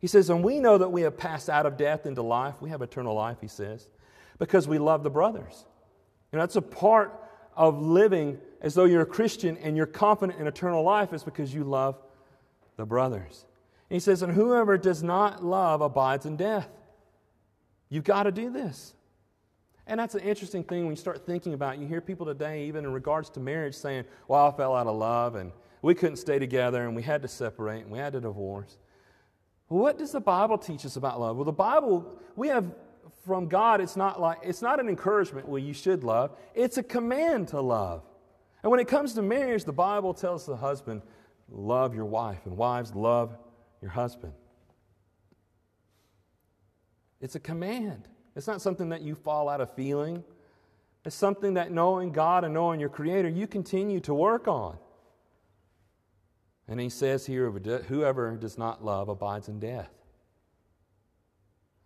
He 0.00 0.06
says, 0.06 0.30
And 0.30 0.42
we 0.42 0.58
know 0.58 0.78
that 0.78 0.90
we 0.90 1.02
have 1.02 1.16
passed 1.16 1.48
out 1.48 1.64
of 1.64 1.76
death 1.76 2.06
into 2.06 2.22
life. 2.22 2.60
We 2.60 2.70
have 2.70 2.82
eternal 2.82 3.14
life, 3.14 3.38
he 3.40 3.48
says, 3.48 3.88
because 4.38 4.66
we 4.66 4.78
love 4.78 5.02
the 5.02 5.10
brothers. 5.10 5.64
You 6.32 6.38
know, 6.38 6.42
that's 6.42 6.56
a 6.56 6.62
part 6.62 7.22
of 7.56 7.80
living 7.80 8.38
as 8.60 8.74
though 8.74 8.84
you're 8.84 9.02
a 9.02 9.06
Christian 9.06 9.56
and 9.58 9.76
you're 9.76 9.86
confident 9.86 10.40
in 10.40 10.46
eternal 10.46 10.82
life 10.82 11.12
is 11.12 11.22
because 11.22 11.54
you 11.54 11.64
love 11.64 11.98
the 12.76 12.84
brothers. 12.84 13.46
he 13.88 14.00
says, 14.00 14.22
And 14.22 14.32
whoever 14.32 14.76
does 14.76 15.02
not 15.02 15.44
love 15.44 15.80
abides 15.80 16.26
in 16.26 16.36
death. 16.36 16.68
You've 17.90 18.04
got 18.04 18.22
to 18.22 18.32
do 18.32 18.50
this. 18.50 18.94
And 19.86 19.98
that's 19.98 20.14
an 20.14 20.20
interesting 20.20 20.62
thing 20.62 20.84
when 20.84 20.92
you 20.92 20.96
start 20.96 21.26
thinking 21.26 21.52
about 21.52 21.74
it. 21.74 21.80
You 21.80 21.86
hear 21.86 22.00
people 22.00 22.24
today, 22.24 22.64
even 22.66 22.84
in 22.84 22.92
regards 22.92 23.28
to 23.30 23.40
marriage, 23.40 23.74
saying, 23.74 24.04
Well, 24.28 24.46
I 24.46 24.56
fell 24.56 24.74
out 24.74 24.86
of 24.86 24.96
love 24.96 25.34
and 25.34 25.50
we 25.82 25.94
couldn't 25.94 26.16
stay 26.16 26.38
together 26.38 26.86
and 26.86 26.94
we 26.94 27.02
had 27.02 27.22
to 27.22 27.28
separate 27.28 27.82
and 27.82 27.90
we 27.90 27.98
had 27.98 28.12
to 28.12 28.20
divorce. 28.20 28.78
Well, 29.68 29.80
what 29.82 29.98
does 29.98 30.12
the 30.12 30.20
Bible 30.20 30.58
teach 30.58 30.86
us 30.86 30.96
about 30.96 31.20
love? 31.20 31.36
Well, 31.36 31.44
the 31.44 31.52
Bible, 31.52 32.18
we 32.36 32.48
have 32.48 32.72
from 33.24 33.48
God, 33.48 33.80
it's 33.80 33.96
not 33.96 34.20
like 34.20 34.38
it's 34.42 34.62
not 34.62 34.80
an 34.80 34.88
encouragement, 34.88 35.48
well, 35.48 35.62
you 35.62 35.74
should 35.74 36.04
love. 36.04 36.36
It's 36.54 36.78
a 36.78 36.82
command 36.82 37.48
to 37.48 37.60
love. 37.60 38.02
And 38.62 38.70
when 38.70 38.80
it 38.80 38.88
comes 38.88 39.14
to 39.14 39.22
marriage, 39.22 39.64
the 39.64 39.72
Bible 39.72 40.14
tells 40.14 40.46
the 40.46 40.56
husband, 40.56 41.02
love 41.50 41.94
your 41.94 42.04
wife, 42.04 42.46
and 42.46 42.56
wives, 42.56 42.94
love 42.94 43.36
your 43.80 43.90
husband. 43.90 44.32
It's 47.20 47.34
a 47.34 47.40
command. 47.40 48.08
It's 48.34 48.46
not 48.46 48.62
something 48.62 48.88
that 48.90 49.02
you 49.02 49.14
fall 49.14 49.48
out 49.48 49.60
of 49.60 49.74
feeling. 49.74 50.24
It's 51.04 51.16
something 51.16 51.54
that 51.54 51.70
knowing 51.70 52.12
God 52.12 52.44
and 52.44 52.54
knowing 52.54 52.80
your 52.80 52.88
Creator, 52.88 53.28
you 53.28 53.46
continue 53.46 54.00
to 54.00 54.14
work 54.14 54.48
on. 54.48 54.78
And 56.68 56.78
he 56.78 56.88
says 56.88 57.26
here, 57.26 57.50
whoever 57.50 58.36
does 58.36 58.56
not 58.56 58.84
love 58.84 59.08
abides 59.08 59.48
in 59.48 59.58
death. 59.58 59.90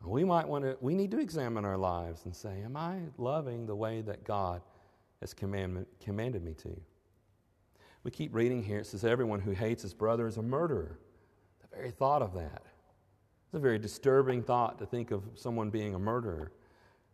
We 0.05 0.25
might 0.25 0.47
want 0.47 0.65
to, 0.65 0.77
we 0.81 0.95
need 0.95 1.11
to 1.13 1.19
examine 1.19 1.65
our 1.65 1.79
lives 1.79 2.27
and 2.27 2.37
say, 2.37 2.61
Am 2.63 2.77
I 2.77 2.99
loving 3.17 3.65
the 3.67 3.75
way 3.75 4.03
that 4.03 4.25
God 4.25 4.61
has 5.21 5.33
commanded 5.33 6.45
me 6.45 6.53
to? 6.55 6.81
We 8.03 8.11
keep 8.11 8.35
reading 8.35 8.63
here. 8.63 8.81
It 8.81 8.87
says, 8.87 9.05
Everyone 9.05 9.41
who 9.41 9.53
hates 9.53 9.83
his 9.83 9.95
brother 9.95 10.27
is 10.27 10.37
a 10.37 10.43
murderer. 10.43 10.99
The 11.63 11.77
very 11.77 11.91
thought 11.91 12.21
of 12.21 12.35
that. 12.35 12.63
It's 13.55 13.59
a 13.61 13.63
very 13.63 13.79
disturbing 13.79 14.43
thought 14.43 14.81
to 14.81 14.87
think 14.87 15.13
of 15.13 15.23
someone 15.37 15.71
being 15.71 15.95
a 15.95 15.99
murderer. 16.01 16.51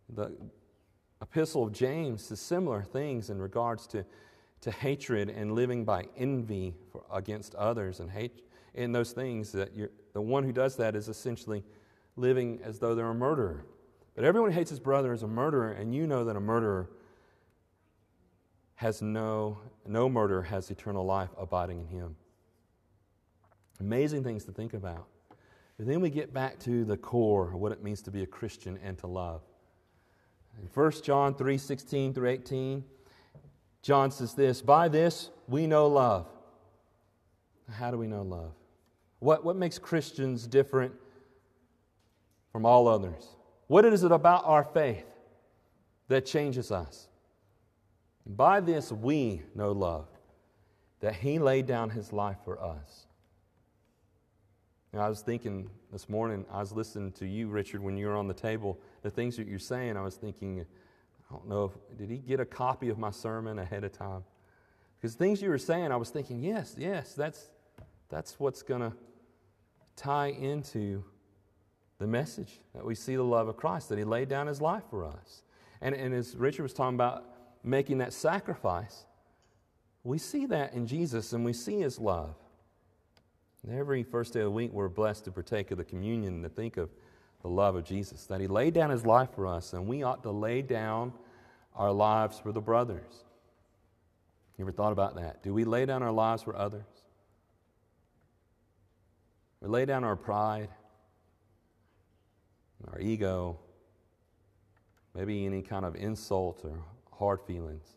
The 0.09 0.35
epistle 1.21 1.65
of 1.65 1.71
James 1.71 2.23
says 2.23 2.39
similar 2.39 2.81
things 2.81 3.29
in 3.29 3.39
regards 3.39 3.85
to, 3.89 4.03
to 4.61 4.71
hatred 4.71 5.29
and 5.29 5.53
living 5.53 5.85
by 5.85 6.07
envy 6.17 6.73
for, 6.91 7.03
against 7.13 7.53
others 7.53 7.99
and 7.99 8.09
hate 8.09 8.41
in 8.73 8.91
those 8.91 9.11
things 9.11 9.51
that 9.51 9.69
the 10.13 10.21
one 10.21 10.43
who 10.43 10.51
does 10.51 10.75
that 10.77 10.95
is 10.95 11.09
essentially 11.09 11.63
living 12.15 12.59
as 12.63 12.79
though 12.79 12.95
they're 12.95 13.05
a 13.05 13.13
murderer. 13.13 13.63
But 14.15 14.23
everyone 14.23 14.49
who 14.49 14.57
hates 14.57 14.71
his 14.71 14.79
brother 14.79 15.13
is 15.13 15.21
a 15.21 15.27
murderer, 15.27 15.73
and 15.73 15.93
you 15.93 16.07
know 16.07 16.25
that 16.25 16.35
a 16.35 16.41
murderer 16.41 16.89
has 18.73 18.99
no, 19.03 19.59
no 19.85 20.09
murderer 20.09 20.41
has 20.41 20.71
eternal 20.71 21.05
life 21.05 21.29
abiding 21.37 21.81
in 21.81 21.87
him. 21.87 22.15
Amazing 23.79 24.23
things 24.23 24.43
to 24.45 24.51
think 24.51 24.73
about. 24.73 25.05
But 25.81 25.87
then 25.87 25.99
we 25.99 26.11
get 26.11 26.31
back 26.31 26.59
to 26.59 26.85
the 26.85 26.95
core 26.95 27.47
of 27.47 27.59
what 27.59 27.71
it 27.71 27.81
means 27.81 28.03
to 28.03 28.11
be 28.11 28.21
a 28.21 28.27
Christian 28.27 28.77
and 28.83 28.99
to 28.99 29.07
love. 29.07 29.41
In 30.61 30.69
1 30.71 30.91
John 31.01 31.33
3 31.33 31.57
16 31.57 32.13
through 32.13 32.29
18, 32.29 32.83
John 33.81 34.11
says 34.11 34.35
this 34.35 34.61
By 34.61 34.89
this 34.89 35.31
we 35.47 35.65
know 35.65 35.87
love. 35.87 36.27
How 37.67 37.89
do 37.89 37.97
we 37.97 38.05
know 38.05 38.21
love? 38.21 38.51
What, 39.17 39.43
what 39.43 39.55
makes 39.55 39.79
Christians 39.79 40.45
different 40.45 40.93
from 42.51 42.63
all 42.63 42.87
others? 42.87 43.29
What 43.65 43.83
is 43.83 44.03
it 44.03 44.11
about 44.11 44.45
our 44.45 44.63
faith 44.63 45.07
that 46.09 46.27
changes 46.27 46.71
us? 46.71 47.07
By 48.27 48.59
this 48.59 48.91
we 48.91 49.41
know 49.55 49.71
love, 49.71 50.05
that 50.99 51.15
He 51.15 51.39
laid 51.39 51.65
down 51.65 51.89
His 51.89 52.13
life 52.13 52.37
for 52.45 52.63
us. 52.63 53.07
I 54.99 55.07
was 55.07 55.21
thinking 55.21 55.69
this 55.91 56.09
morning, 56.09 56.45
I 56.51 56.59
was 56.59 56.73
listening 56.73 57.13
to 57.13 57.25
you, 57.25 57.47
Richard, 57.47 57.81
when 57.81 57.95
you 57.97 58.07
were 58.07 58.17
on 58.17 58.27
the 58.27 58.33
table, 58.33 58.77
the 59.03 59.09
things 59.09 59.37
that 59.37 59.47
you're 59.47 59.57
saying, 59.57 59.95
I 59.95 60.01
was 60.01 60.15
thinking, 60.15 60.65
I 61.29 61.33
don't 61.33 61.47
know 61.47 61.65
if, 61.65 61.97
did 61.97 62.09
he 62.09 62.17
get 62.17 62.41
a 62.41 62.45
copy 62.45 62.89
of 62.89 62.97
my 62.97 63.11
sermon 63.11 63.57
ahead 63.57 63.85
of 63.85 63.93
time? 63.93 64.25
Because 64.97 65.15
things 65.15 65.41
you 65.41 65.49
were 65.49 65.57
saying, 65.57 65.93
I 65.93 65.95
was 65.95 66.09
thinking, 66.09 66.43
yes, 66.43 66.75
yes, 66.77 67.13
that's, 67.13 67.49
that's 68.09 68.37
what's 68.37 68.63
going 68.63 68.81
to 68.81 68.93
tie 69.95 70.27
into 70.27 71.05
the 71.99 72.07
message 72.07 72.59
that 72.75 72.85
we 72.85 72.93
see 72.93 73.15
the 73.15 73.23
love 73.23 73.47
of 73.47 73.55
Christ, 73.55 73.89
that 73.89 73.97
he 73.97 74.03
laid 74.03 74.27
down 74.27 74.47
his 74.47 74.59
life 74.59 74.83
for 74.89 75.05
us. 75.05 75.43
And, 75.79 75.95
and 75.95 76.13
as 76.13 76.35
Richard 76.35 76.63
was 76.63 76.73
talking 76.73 76.95
about 76.95 77.23
making 77.63 77.99
that 77.99 78.11
sacrifice, 78.11 79.05
we 80.03 80.17
see 80.17 80.47
that 80.47 80.73
in 80.73 80.85
Jesus 80.85 81.31
and 81.31 81.45
we 81.45 81.53
see 81.53 81.79
his 81.79 81.97
love. 81.97 82.35
And 83.63 83.77
every 83.77 84.03
first 84.03 84.33
day 84.33 84.39
of 84.39 84.45
the 84.45 84.51
week, 84.51 84.71
we're 84.73 84.89
blessed 84.89 85.25
to 85.25 85.31
partake 85.31 85.71
of 85.71 85.77
the 85.77 85.83
communion 85.83 86.33
and 86.33 86.43
to 86.43 86.49
think 86.49 86.77
of 86.77 86.89
the 87.41 87.47
love 87.47 87.75
of 87.75 87.83
Jesus, 87.83 88.25
that 88.25 88.39
He 88.39 88.47
laid 88.47 88.73
down 88.73 88.89
His 88.89 89.05
life 89.05 89.29
for 89.33 89.47
us, 89.47 89.73
and 89.73 89.87
we 89.87 90.03
ought 90.03 90.23
to 90.23 90.31
lay 90.31 90.61
down 90.61 91.13
our 91.75 91.91
lives 91.91 92.39
for 92.39 92.51
the 92.51 92.61
brothers. 92.61 93.23
You 94.57 94.65
ever 94.65 94.71
thought 94.71 94.91
about 94.91 95.15
that? 95.15 95.41
Do 95.41 95.53
we 95.53 95.63
lay 95.63 95.85
down 95.85 96.03
our 96.03 96.11
lives 96.11 96.43
for 96.43 96.55
others? 96.55 96.85
We 99.61 99.69
lay 99.69 99.85
down 99.85 100.03
our 100.03 100.15
pride, 100.15 100.69
our 102.91 102.99
ego, 102.99 103.59
maybe 105.15 105.45
any 105.45 105.61
kind 105.61 105.85
of 105.85 105.95
insult 105.95 106.61
or 106.63 106.83
hard 107.11 107.41
feelings. 107.45 107.87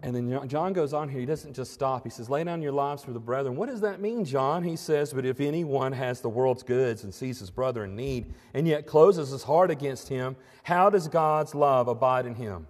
And 0.00 0.14
then 0.14 0.48
John 0.48 0.72
goes 0.72 0.92
on 0.92 1.08
here. 1.08 1.18
He 1.18 1.26
doesn't 1.26 1.54
just 1.54 1.72
stop. 1.72 2.04
He 2.04 2.10
says, 2.10 2.30
Lay 2.30 2.44
down 2.44 2.62
your 2.62 2.72
lives 2.72 3.02
for 3.02 3.12
the 3.12 3.18
brethren. 3.18 3.56
What 3.56 3.68
does 3.68 3.80
that 3.80 4.00
mean, 4.00 4.24
John? 4.24 4.62
He 4.62 4.76
says, 4.76 5.12
But 5.12 5.24
if 5.24 5.40
anyone 5.40 5.92
has 5.92 6.20
the 6.20 6.28
world's 6.28 6.62
goods 6.62 7.02
and 7.02 7.12
sees 7.12 7.40
his 7.40 7.50
brother 7.50 7.84
in 7.84 7.96
need 7.96 8.32
and 8.54 8.68
yet 8.68 8.86
closes 8.86 9.30
his 9.30 9.42
heart 9.42 9.72
against 9.72 10.08
him, 10.08 10.36
how 10.62 10.88
does 10.88 11.08
God's 11.08 11.52
love 11.52 11.88
abide 11.88 12.26
in 12.26 12.36
him? 12.36 12.68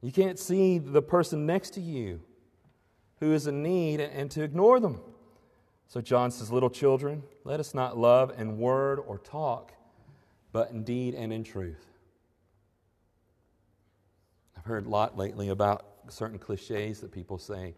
You 0.00 0.12
can't 0.12 0.38
see 0.38 0.78
the 0.78 1.02
person 1.02 1.44
next 1.44 1.70
to 1.70 1.80
you 1.80 2.20
who 3.18 3.32
is 3.32 3.48
in 3.48 3.64
need 3.64 3.98
and 4.00 4.30
to 4.30 4.44
ignore 4.44 4.78
them. 4.78 5.00
So 5.88 6.00
John 6.00 6.30
says, 6.30 6.52
Little 6.52 6.70
children, 6.70 7.24
let 7.42 7.58
us 7.58 7.74
not 7.74 7.98
love 7.98 8.32
in 8.38 8.58
word 8.58 9.00
or 9.00 9.18
talk, 9.18 9.72
but 10.52 10.70
in 10.70 10.84
deed 10.84 11.16
and 11.16 11.32
in 11.32 11.42
truth 11.42 11.95
heard 14.66 14.86
a 14.86 14.88
lot 14.88 15.16
lately 15.16 15.48
about 15.48 15.84
certain 16.08 16.38
cliches 16.38 17.00
that 17.00 17.12
people 17.12 17.38
say. 17.38 17.74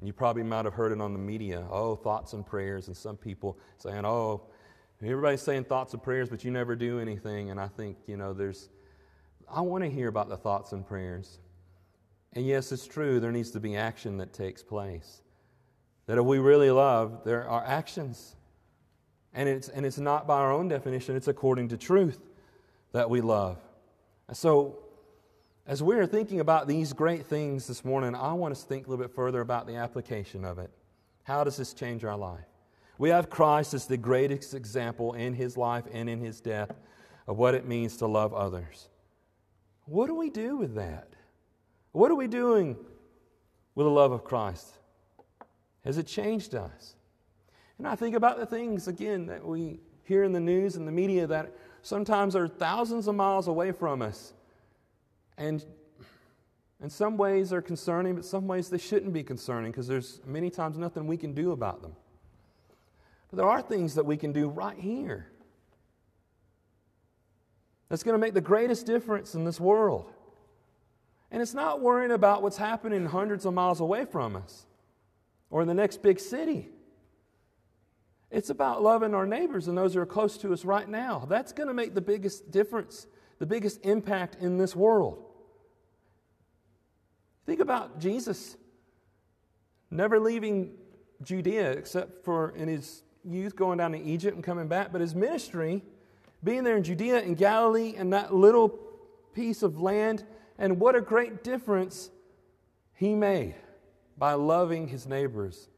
And 0.00 0.06
you 0.06 0.12
probably 0.12 0.42
might 0.42 0.64
have 0.64 0.74
heard 0.74 0.92
it 0.92 1.00
on 1.00 1.12
the 1.12 1.18
media. 1.18 1.66
Oh, 1.70 1.94
thoughts 1.94 2.32
and 2.32 2.46
prayers. 2.46 2.88
And 2.88 2.96
some 2.96 3.16
people 3.16 3.58
saying, 3.76 4.04
oh, 4.06 4.42
everybody's 5.02 5.42
saying 5.42 5.64
thoughts 5.64 5.92
and 5.92 6.02
prayers, 6.02 6.30
but 6.30 6.42
you 6.42 6.50
never 6.50 6.74
do 6.74 6.98
anything. 6.98 7.50
And 7.50 7.60
I 7.60 7.68
think, 7.68 7.98
you 8.06 8.16
know, 8.16 8.32
there's, 8.32 8.70
I 9.48 9.60
want 9.60 9.84
to 9.84 9.90
hear 9.90 10.08
about 10.08 10.28
the 10.28 10.36
thoughts 10.36 10.72
and 10.72 10.86
prayers. 10.86 11.38
And 12.32 12.46
yes, 12.46 12.72
it's 12.72 12.86
true, 12.86 13.20
there 13.20 13.32
needs 13.32 13.50
to 13.52 13.60
be 13.60 13.76
action 13.76 14.18
that 14.18 14.32
takes 14.32 14.62
place. 14.62 15.22
That 16.06 16.16
if 16.16 16.24
we 16.24 16.38
really 16.38 16.70
love, 16.70 17.22
there 17.24 17.48
are 17.48 17.64
actions. 17.64 18.36
And 19.34 19.48
it's, 19.48 19.68
and 19.68 19.84
it's 19.84 19.98
not 19.98 20.26
by 20.26 20.38
our 20.38 20.52
own 20.52 20.68
definition, 20.68 21.16
it's 21.16 21.28
according 21.28 21.68
to 21.68 21.76
truth 21.76 22.20
that 22.92 23.10
we 23.10 23.20
love. 23.20 23.58
So 24.32 24.78
as 25.70 25.84
we're 25.84 26.04
thinking 26.04 26.40
about 26.40 26.66
these 26.66 26.92
great 26.92 27.26
things 27.26 27.68
this 27.68 27.84
morning, 27.84 28.16
I 28.16 28.32
want 28.32 28.50
us 28.50 28.62
to 28.62 28.66
think 28.66 28.88
a 28.88 28.90
little 28.90 29.04
bit 29.04 29.14
further 29.14 29.40
about 29.40 29.68
the 29.68 29.76
application 29.76 30.44
of 30.44 30.58
it. 30.58 30.68
How 31.22 31.44
does 31.44 31.56
this 31.56 31.72
change 31.72 32.04
our 32.04 32.16
life? 32.16 32.44
We 32.98 33.10
have 33.10 33.30
Christ 33.30 33.72
as 33.72 33.86
the 33.86 33.96
greatest 33.96 34.52
example 34.52 35.12
in 35.12 35.32
his 35.32 35.56
life 35.56 35.84
and 35.92 36.10
in 36.10 36.18
his 36.18 36.40
death 36.40 36.72
of 37.28 37.38
what 37.38 37.54
it 37.54 37.68
means 37.68 37.98
to 37.98 38.08
love 38.08 38.34
others. 38.34 38.88
What 39.84 40.08
do 40.08 40.16
we 40.16 40.28
do 40.28 40.56
with 40.56 40.74
that? 40.74 41.06
What 41.92 42.10
are 42.10 42.16
we 42.16 42.26
doing 42.26 42.76
with 43.76 43.86
the 43.86 43.92
love 43.92 44.10
of 44.10 44.24
Christ? 44.24 44.74
Has 45.84 45.98
it 45.98 46.08
changed 46.08 46.56
us? 46.56 46.96
And 47.78 47.86
I 47.86 47.94
think 47.94 48.16
about 48.16 48.40
the 48.40 48.46
things, 48.46 48.88
again, 48.88 49.26
that 49.26 49.46
we 49.46 49.78
hear 50.02 50.24
in 50.24 50.32
the 50.32 50.40
news 50.40 50.74
and 50.74 50.88
the 50.88 50.92
media 50.92 51.28
that 51.28 51.54
sometimes 51.82 52.34
are 52.34 52.48
thousands 52.48 53.06
of 53.06 53.14
miles 53.14 53.46
away 53.46 53.70
from 53.70 54.02
us 54.02 54.32
and 55.40 55.64
in 56.82 56.90
some 56.90 57.16
ways 57.16 57.50
they're 57.50 57.62
concerning, 57.62 58.14
but 58.14 58.24
some 58.24 58.46
ways 58.46 58.68
they 58.68 58.78
shouldn't 58.78 59.12
be 59.12 59.22
concerning 59.22 59.72
because 59.72 59.88
there's 59.88 60.20
many 60.24 60.50
times 60.50 60.78
nothing 60.78 61.06
we 61.06 61.16
can 61.16 61.34
do 61.34 61.50
about 61.50 61.82
them. 61.82 61.96
But 63.30 63.38
there 63.38 63.48
are 63.48 63.62
things 63.62 63.94
that 63.94 64.04
we 64.04 64.16
can 64.16 64.32
do 64.32 64.48
right 64.48 64.78
here 64.78 65.26
that's 67.88 68.02
going 68.02 68.14
to 68.14 68.18
make 68.18 68.34
the 68.34 68.40
greatest 68.40 68.86
difference 68.86 69.34
in 69.34 69.44
this 69.44 69.58
world. 69.58 70.12
And 71.30 71.40
it's 71.40 71.54
not 71.54 71.80
worrying 71.80 72.12
about 72.12 72.42
what's 72.42 72.56
happening 72.56 73.06
hundreds 73.06 73.46
of 73.46 73.54
miles 73.54 73.80
away 73.80 74.04
from 74.04 74.36
us 74.36 74.66
or 75.48 75.62
in 75.62 75.68
the 75.68 75.74
next 75.74 76.02
big 76.02 76.20
city. 76.20 76.68
It's 78.30 78.50
about 78.50 78.82
loving 78.82 79.14
our 79.14 79.26
neighbors 79.26 79.68
and 79.68 79.76
those 79.76 79.94
who 79.94 80.00
are 80.00 80.06
close 80.06 80.38
to 80.38 80.52
us 80.52 80.64
right 80.64 80.88
now. 80.88 81.26
That's 81.28 81.52
going 81.52 81.68
to 81.68 81.74
make 81.74 81.94
the 81.94 82.00
biggest 82.00 82.50
difference, 82.50 83.06
the 83.38 83.46
biggest 83.46 83.84
impact 83.84 84.36
in 84.40 84.58
this 84.58 84.76
world. 84.76 85.29
Think 87.50 87.58
about 87.58 87.98
Jesus. 87.98 88.56
never 89.90 90.20
leaving 90.20 90.70
Judea 91.24 91.72
except 91.72 92.24
for 92.24 92.50
in 92.50 92.68
his 92.68 93.02
youth 93.24 93.56
going 93.56 93.78
down 93.78 93.90
to 93.90 94.00
Egypt 94.00 94.36
and 94.36 94.44
coming 94.44 94.68
back, 94.68 94.92
but 94.92 95.00
his 95.00 95.16
ministry 95.16 95.82
being 96.44 96.62
there 96.62 96.76
in 96.76 96.84
Judea 96.84 97.18
and 97.18 97.36
Galilee 97.36 97.94
and 97.96 98.12
that 98.12 98.32
little 98.32 98.68
piece 99.34 99.64
of 99.64 99.80
land, 99.80 100.22
and 100.58 100.78
what 100.78 100.94
a 100.94 101.00
great 101.00 101.42
difference 101.42 102.10
he 102.94 103.16
made 103.16 103.56
by 104.16 104.34
loving 104.34 104.86
his 104.86 105.08
neighbors, 105.08 105.68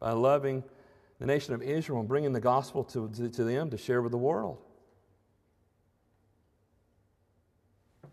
by 0.00 0.10
loving 0.10 0.64
the 1.20 1.26
nation 1.26 1.54
of 1.54 1.62
Israel 1.62 2.00
and 2.00 2.08
bringing 2.08 2.32
the 2.32 2.40
gospel 2.40 2.82
to, 2.82 3.08
to, 3.10 3.28
to 3.28 3.44
them 3.44 3.70
to 3.70 3.78
share 3.78 4.02
with 4.02 4.10
the 4.10 4.18
world. 4.18 4.58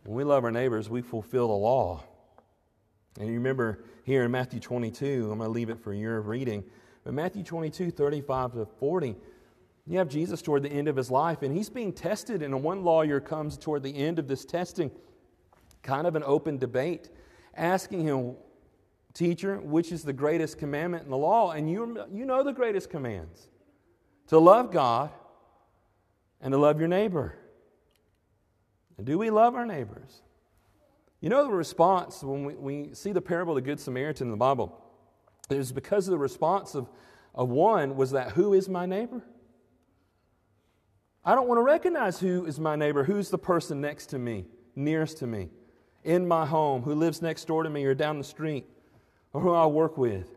When 0.03 0.15
we 0.15 0.23
love 0.23 0.43
our 0.43 0.51
neighbors, 0.51 0.91
we 0.91 1.01
fulfill 1.01 1.47
the 1.47 1.53
law. 1.55 2.03
And 3.19 3.27
you 3.27 3.35
remember 3.35 3.83
here 4.03 4.23
in 4.23 4.31
Matthew 4.31 4.59
22, 4.59 5.29
I'm 5.31 5.37
going 5.37 5.39
to 5.39 5.47
leave 5.49 5.69
it 5.69 5.79
for 5.79 5.93
your 5.93 6.21
reading, 6.21 6.63
but 7.03 7.13
Matthew 7.13 7.43
22, 7.43 7.91
35 7.91 8.53
to 8.53 8.65
40, 8.65 9.15
you 9.85 9.97
have 9.97 10.07
Jesus 10.07 10.41
toward 10.41 10.63
the 10.63 10.69
end 10.69 10.87
of 10.87 10.95
his 10.95 11.11
life, 11.11 11.41
and 11.41 11.55
he's 11.55 11.69
being 11.69 11.91
tested, 11.91 12.41
and 12.41 12.63
one 12.63 12.83
lawyer 12.83 13.19
comes 13.19 13.57
toward 13.57 13.83
the 13.83 13.95
end 13.95 14.17
of 14.17 14.27
this 14.27 14.45
testing, 14.45 14.89
kind 15.81 16.07
of 16.07 16.15
an 16.15 16.23
open 16.25 16.57
debate, 16.57 17.09
asking 17.55 18.03
him, 18.03 18.35
Teacher, 19.13 19.59
which 19.59 19.91
is 19.91 20.01
the 20.03 20.13
greatest 20.13 20.57
commandment 20.57 21.03
in 21.03 21.11
the 21.11 21.17
law? 21.17 21.51
And 21.51 21.69
you, 21.69 22.03
you 22.11 22.25
know 22.25 22.43
the 22.43 22.51
greatest 22.51 22.89
commands 22.89 23.47
to 24.27 24.39
love 24.39 24.71
God 24.71 25.11
and 26.41 26.51
to 26.51 26.57
love 26.57 26.79
your 26.79 26.87
neighbor. 26.87 27.35
And 28.97 29.05
do 29.05 29.19
we 29.19 29.29
love 29.29 29.53
our 29.53 29.67
neighbors? 29.67 30.23
You 31.23 31.29
know 31.29 31.45
the 31.45 31.51
response 31.51 32.21
when 32.21 32.43
we, 32.43 32.55
we 32.55 32.93
see 32.93 33.13
the 33.13 33.21
parable 33.21 33.57
of 33.57 33.63
the 33.63 33.65
Good 33.65 33.79
Samaritan 33.79 34.27
in 34.27 34.31
the 34.31 34.35
Bible? 34.35 34.77
It 35.49 35.55
was 35.55 35.71
because 35.71 36.05
of 36.05 36.11
the 36.11 36.17
response 36.17 36.75
of, 36.75 36.89
of 37.33 37.47
one 37.47 37.95
was 37.95 38.11
that, 38.11 38.33
Who 38.33 38.53
is 38.53 38.67
my 38.67 38.85
neighbor? 38.85 39.21
I 41.23 41.33
don't 41.33 41.47
want 41.47 41.59
to 41.59 41.63
recognize 41.63 42.19
who 42.19 42.45
is 42.45 42.59
my 42.59 42.75
neighbor, 42.75 43.05
who's 43.05 43.29
the 43.29 43.37
person 43.37 43.79
next 43.79 44.07
to 44.07 44.19
me, 44.19 44.47
nearest 44.75 45.19
to 45.19 45.25
me, 45.25 45.47
in 46.03 46.27
my 46.27 46.45
home, 46.45 46.81
who 46.81 46.93
lives 46.93 47.21
next 47.21 47.45
door 47.45 47.63
to 47.63 47.69
me 47.69 47.85
or 47.85 47.95
down 47.95 48.17
the 48.17 48.25
street, 48.25 48.65
or 49.31 49.39
who 49.39 49.53
I 49.53 49.65
work 49.67 49.97
with. 49.97 50.27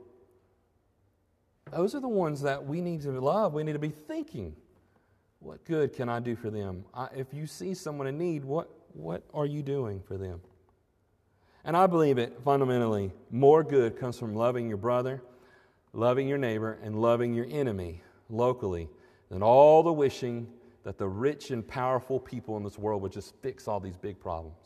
Those 1.72 1.96
are 1.96 2.00
the 2.00 2.06
ones 2.06 2.42
that 2.42 2.64
we 2.64 2.80
need 2.80 3.02
to 3.02 3.20
love. 3.20 3.54
We 3.54 3.64
need 3.64 3.72
to 3.72 3.80
be 3.80 3.88
thinking, 3.88 4.54
what 5.40 5.64
good 5.64 5.94
can 5.94 6.08
I 6.08 6.20
do 6.20 6.36
for 6.36 6.48
them? 6.48 6.84
I, 6.94 7.08
if 7.16 7.34
you 7.34 7.48
see 7.48 7.74
someone 7.74 8.06
in 8.06 8.16
need, 8.16 8.44
what, 8.44 8.70
what 8.92 9.24
are 9.34 9.46
you 9.46 9.64
doing 9.64 10.00
for 10.06 10.16
them? 10.16 10.40
And 11.66 11.76
I 11.76 11.88
believe 11.88 12.16
it 12.16 12.38
fundamentally 12.44 13.10
more 13.28 13.64
good 13.64 13.98
comes 13.98 14.16
from 14.16 14.36
loving 14.36 14.68
your 14.68 14.76
brother, 14.76 15.20
loving 15.92 16.28
your 16.28 16.38
neighbor, 16.38 16.78
and 16.80 17.02
loving 17.02 17.34
your 17.34 17.46
enemy 17.50 18.02
locally 18.30 18.88
than 19.30 19.42
all 19.42 19.82
the 19.82 19.92
wishing 19.92 20.46
that 20.84 20.96
the 20.96 21.08
rich 21.08 21.50
and 21.50 21.66
powerful 21.66 22.20
people 22.20 22.56
in 22.56 22.62
this 22.62 22.78
world 22.78 23.02
would 23.02 23.10
just 23.10 23.34
fix 23.42 23.66
all 23.66 23.80
these 23.80 23.96
big 23.96 24.20
problems. 24.20 24.60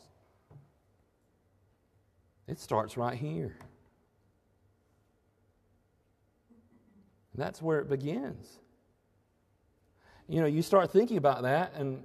It 2.47 2.59
starts 2.59 2.95
right 2.97 3.17
here. 3.17 3.57
And 7.33 7.41
that's 7.41 7.63
where 7.63 7.79
it 7.79 7.89
begins. 7.89 8.59
You 10.27 10.41
know, 10.41 10.45
you 10.45 10.61
start 10.61 10.91
thinking 10.91 11.17
about 11.17 11.41
that, 11.41 11.73
and 11.75 12.03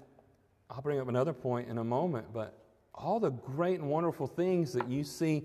I'll 0.71 0.81
bring 0.81 0.99
up 1.01 1.09
another 1.09 1.35
point 1.35 1.69
in 1.69 1.77
a 1.77 1.85
moment, 1.85 2.33
but 2.33 2.66
all 2.97 3.21
the 3.21 3.31
great 3.31 3.81
and 3.81 3.89
wonderful 3.89 4.27
things 4.27 4.73
that 4.73 4.89
you 4.89 5.05
see 5.05 5.45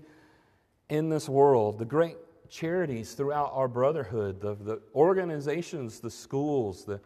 in 0.88 1.08
this 1.08 1.28
world, 1.28 1.78
the 1.78 1.84
great 1.84 2.16
charities 2.48 3.14
throughout 3.14 3.50
our 3.54 3.68
brotherhood, 3.68 4.40
the, 4.40 4.54
the 4.54 4.80
organizations, 4.94 6.00
the 6.00 6.10
schools, 6.10 6.84
the, 6.84 7.00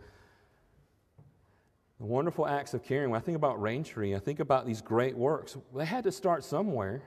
the 1.98 2.04
wonderful 2.04 2.46
acts 2.46 2.74
of 2.74 2.82
caring. 2.82 3.10
When 3.10 3.20
I 3.20 3.24
think 3.24 3.36
about 3.36 3.60
Raintree, 3.60 4.14
I 4.14 4.18
think 4.18 4.40
about 4.40 4.66
these 4.66 4.80
great 4.80 5.16
works. 5.16 5.56
They 5.74 5.84
had 5.84 6.04
to 6.04 6.12
start 6.12 6.44
somewhere. 6.44 7.02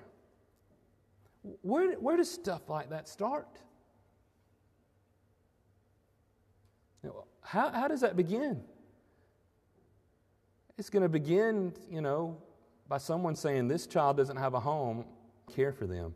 Where, 1.62 1.94
where 1.94 2.18
does 2.18 2.32
stuff 2.32 2.70
like 2.70 2.90
that 2.90 3.08
start? 3.08 3.48
How, 7.42 7.70
how 7.72 7.88
does 7.88 8.02
that 8.02 8.16
begin? 8.16 8.62
It's 10.78 10.90
going 10.90 11.04
to 11.04 11.10
begin, 11.10 11.74
you 11.90 12.02
know, 12.02 12.38
by 12.90 12.98
someone 12.98 13.36
saying, 13.36 13.68
This 13.68 13.88
child 13.88 14.18
doesn't 14.18 14.38
have 14.38 14.56
a 14.56 14.60
home, 14.60 15.06
care 15.56 15.72
for 15.72 15.88
them. 15.88 16.16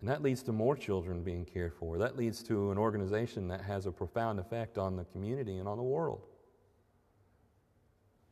And 0.00 0.08
that 0.08 0.22
leads 0.22 0.42
to 0.44 0.52
more 0.52 0.76
children 0.76 1.22
being 1.22 1.44
cared 1.44 1.74
for. 1.74 1.98
That 1.98 2.16
leads 2.16 2.42
to 2.44 2.70
an 2.70 2.78
organization 2.78 3.48
that 3.48 3.62
has 3.62 3.86
a 3.86 3.92
profound 3.92 4.40
effect 4.40 4.78
on 4.78 4.96
the 4.96 5.04
community 5.04 5.58
and 5.58 5.68
on 5.68 5.76
the 5.76 5.82
world. 5.82 6.26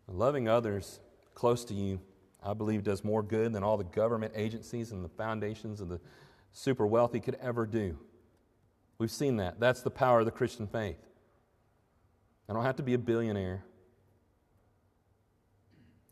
Loving 0.08 0.48
others 0.48 1.00
close 1.34 1.66
to 1.66 1.74
you, 1.74 2.00
I 2.42 2.54
believe, 2.54 2.82
does 2.82 3.04
more 3.04 3.22
good 3.22 3.52
than 3.52 3.62
all 3.62 3.76
the 3.76 3.84
government 3.84 4.32
agencies 4.34 4.92
and 4.92 5.04
the 5.04 5.10
foundations 5.10 5.82
of 5.82 5.90
the 5.90 6.00
super 6.52 6.86
wealthy 6.86 7.20
could 7.20 7.36
ever 7.42 7.66
do. 7.66 7.98
We've 8.96 9.10
seen 9.10 9.36
that. 9.36 9.60
That's 9.60 9.82
the 9.82 9.90
power 9.90 10.20
of 10.20 10.24
the 10.24 10.32
Christian 10.32 10.66
faith. 10.66 10.98
I 12.48 12.54
don't 12.54 12.64
have 12.64 12.76
to 12.76 12.82
be 12.82 12.94
a 12.94 12.98
billionaire. 12.98 13.64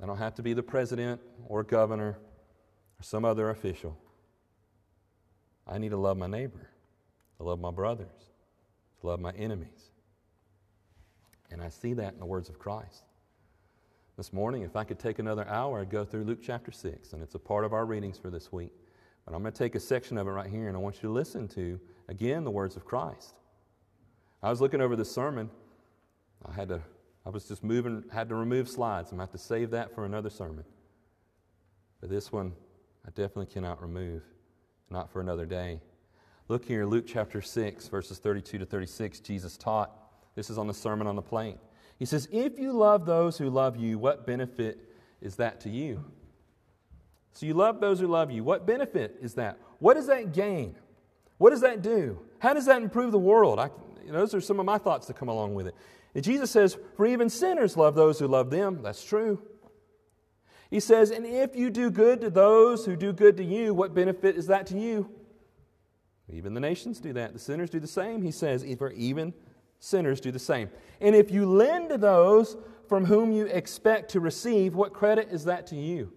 I 0.03 0.07
don't 0.07 0.19
have 0.19 0.35
to 0.35 0.43
be 0.43 0.53
the 0.53 0.63
president 0.63 1.21
or 1.47 1.63
governor 1.63 2.19
or 2.99 3.03
some 3.03 3.25
other 3.25 3.51
official. 3.51 3.97
I 5.67 5.79
need 5.79 5.91
to 5.91 5.97
love 5.97 6.17
my 6.17 6.27
neighbor, 6.27 6.69
to 7.39 7.43
love 7.43 7.59
my 7.59 7.71
brothers, 7.71 8.31
to 9.01 9.07
love 9.07 9.21
my 9.21 9.33
enemies. 9.33 9.91
And 11.51 11.63
I 11.63 11.71
see 11.71 11.95
that 11.95 12.13
in 12.15 12.21
the 12.21 12.27
words 12.27 12.49
of 12.49 12.59
Christ. 12.59 13.05
This 14.17 14.33
morning, 14.33 14.63
if 14.63 14.77
I 14.77 14.85
could 14.85 14.99
take 14.99 15.19
another 15.19 15.47
hour, 15.47 15.81
I'd 15.81 15.91
go 15.91 16.05
through 16.05 16.25
Luke 16.25 16.39
chapter 16.43 16.73
6, 16.73 17.13
and 17.13 17.23
it's 17.23 17.35
a 17.35 17.39
part 17.39 17.65
of 17.65 17.73
our 17.73 17.85
readings 17.85 18.19
for 18.19 18.31
this 18.31 18.53
week. 18.53 18.73
But 19.25 19.35
I'm 19.35 19.43
going 19.43 19.53
to 19.53 19.59
take 19.59 19.75
a 19.75 19.81
section 19.81 20.19
of 20.19 20.27
it 20.27 20.31
right 20.31 20.49
here, 20.49 20.69
and 20.69 20.77
I 20.77 20.81
want 20.81 20.97
you 20.97 21.03
to 21.03 21.13
listen 21.13 21.49
to, 21.49 21.81
again, 22.09 22.45
the 22.45 22.51
words 22.51 22.77
of 22.77 22.85
Christ. 22.85 23.35
I 24.43 24.51
was 24.51 24.61
looking 24.61 24.81
over 24.81 24.97
this 24.97 25.11
sermon. 25.11 25.51
I 26.45 26.53
had 26.53 26.69
to 26.69 26.81
I 27.27 27.31
was 27.31 27.45
just 27.45 27.65
moving, 27.65 28.05
had 28.13 28.29
to 28.29 28.37
remove 28.37 28.69
slides. 28.69 29.11
I'm 29.11 29.19
going 29.19 29.27
to 29.27 29.33
have 29.33 29.41
to 29.41 29.45
save 29.45 29.71
that 29.73 29.93
for 29.93 30.05
another 30.05 30.31
sermon. 30.31 30.65
But 32.01 32.09
this 32.09 32.31
one, 32.31 32.53
I 33.05 33.09
definitely 33.11 33.47
cannot 33.47 33.83
remove, 33.83 34.23
not 34.91 35.11
for 35.11 35.21
another 35.21 35.45
day. 35.45 35.81
Look 36.47 36.65
here, 36.65 36.87
Luke 36.87 37.05
chapter 37.09 37.43
6, 37.43 37.89
verses 37.89 38.19
32 38.19 38.59
to 38.59 38.65
36. 38.65 39.19
Jesus 39.21 39.57
taught. 39.57 39.91
This 40.37 40.51
is 40.51 40.59
on 40.59 40.69
the 40.69 40.75
Sermon 40.75 41.09
on 41.09 41.17
the 41.17 41.23
Plain. 41.23 41.59
He 41.99 42.05
says, 42.05 42.29
If 42.31 42.61
you 42.61 42.73
love 42.73 43.07
those 43.07 43.37
who 43.39 43.51
love 43.51 43.77
you, 43.77 43.99
what 43.99 44.25
benefit 44.25 44.79
is 45.21 45.35
that 45.37 45.61
to 45.63 45.71
you? 45.71 46.05
So 47.33 47.45
you 47.45 47.55
love 47.55 47.81
those 47.81 47.99
who 47.99 48.07
love 48.07 48.31
you. 48.31 48.45
What 48.45 48.67
benefit 48.67 49.17
is 49.21 49.35
that? 49.35 49.59
What 49.81 49.95
does 49.95 50.07
that 50.07 50.33
gain? 50.33 50.77
What 51.39 51.51
does 51.51 51.63
that 51.63 51.83
do? 51.83 52.21
How 52.39 52.55
does 52.55 52.67
that 52.67 52.83
improve 52.83 53.11
the 53.11 53.19
world? 53.19 53.59
I, 53.59 53.71
those 54.09 54.33
are 54.33 54.41
some 54.41 54.61
of 54.61 54.67
my 54.67 54.79
thoughts 54.79 55.09
that 55.09 55.17
come 55.17 55.29
along 55.29 55.55
with 55.55 55.67
it. 55.67 55.75
Jesus 56.23 56.51
says, 56.51 56.79
For 56.97 57.07
even 57.07 57.29
sinners 57.29 57.77
love 57.77 57.95
those 57.95 58.19
who 58.19 58.27
love 58.27 58.51
them. 58.51 58.81
That's 58.83 59.05
true. 59.05 59.43
He 60.71 60.81
says, 60.81 61.11
And 61.11 61.27
if 61.27 61.55
you 61.55 61.71
do 61.71 61.91
good 61.91 62.21
to 62.23 62.31
those 62.31 62.87
who 62.87 62.97
do 62.97 63.13
good 63.13 63.37
to 63.37 63.45
you, 63.45 63.75
what 63.75 63.95
benefit 63.95 64.37
is 64.37 64.47
that 64.47 64.67
to 64.69 64.79
you? 64.79 65.11
Even 66.29 66.55
the 66.55 66.61
nations 66.61 66.99
do 66.99 67.13
that. 67.13 67.33
The 67.33 67.39
sinners 67.39 67.71
do 67.71 67.79
the 67.79 67.87
same. 67.87 68.23
He 68.23 68.31
says, 68.31 68.65
For 68.79 68.93
even 68.93 69.35
sinners 69.79 70.21
do 70.21 70.33
the 70.33 70.39
same. 70.39 70.71
And 71.01 71.15
if 71.15 71.31
you 71.31 71.47
lend 71.47 71.91
to 71.91 71.99
those 71.99 72.57
from 72.89 73.05
whom 73.05 73.33
you 73.33 73.47
expect 73.47 74.11
to 74.13 74.21
receive, 74.21 74.75
what 74.75 74.93
credit 74.93 75.29
is 75.31 75.45
that 75.45 75.67
to 75.69 75.77
you? 75.77 76.13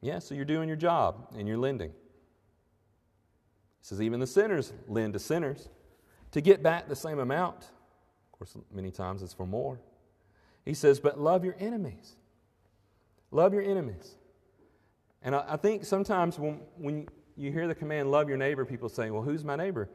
Yeah, 0.00 0.20
so 0.20 0.34
you're 0.34 0.44
doing 0.44 0.68
your 0.68 0.76
job 0.76 1.28
and 1.36 1.48
you're 1.48 1.58
lending. 1.58 1.90
He 1.90 1.94
says, 3.82 4.00
Even 4.00 4.20
the 4.20 4.26
sinners 4.26 4.72
lend 4.86 5.14
to 5.14 5.18
sinners 5.18 5.68
to 6.30 6.40
get 6.40 6.62
back 6.62 6.88
the 6.88 6.96
same 6.96 7.18
amount. 7.18 7.70
Of 8.36 8.50
course, 8.50 8.64
many 8.70 8.90
times 8.90 9.22
it's 9.22 9.32
for 9.32 9.46
more. 9.46 9.80
He 10.66 10.74
says, 10.74 11.00
but 11.00 11.18
love 11.18 11.42
your 11.42 11.56
enemies. 11.58 12.16
Love 13.30 13.54
your 13.54 13.62
enemies. 13.62 14.16
And 15.22 15.34
I, 15.34 15.44
I 15.48 15.56
think 15.56 15.86
sometimes 15.86 16.38
when, 16.38 16.60
when 16.76 17.08
you 17.36 17.50
hear 17.50 17.66
the 17.66 17.74
command, 17.74 18.10
love 18.10 18.28
your 18.28 18.36
neighbor, 18.36 18.66
people 18.66 18.90
say, 18.90 19.10
well, 19.10 19.22
who's 19.22 19.42
my 19.42 19.56
neighbor? 19.56 19.88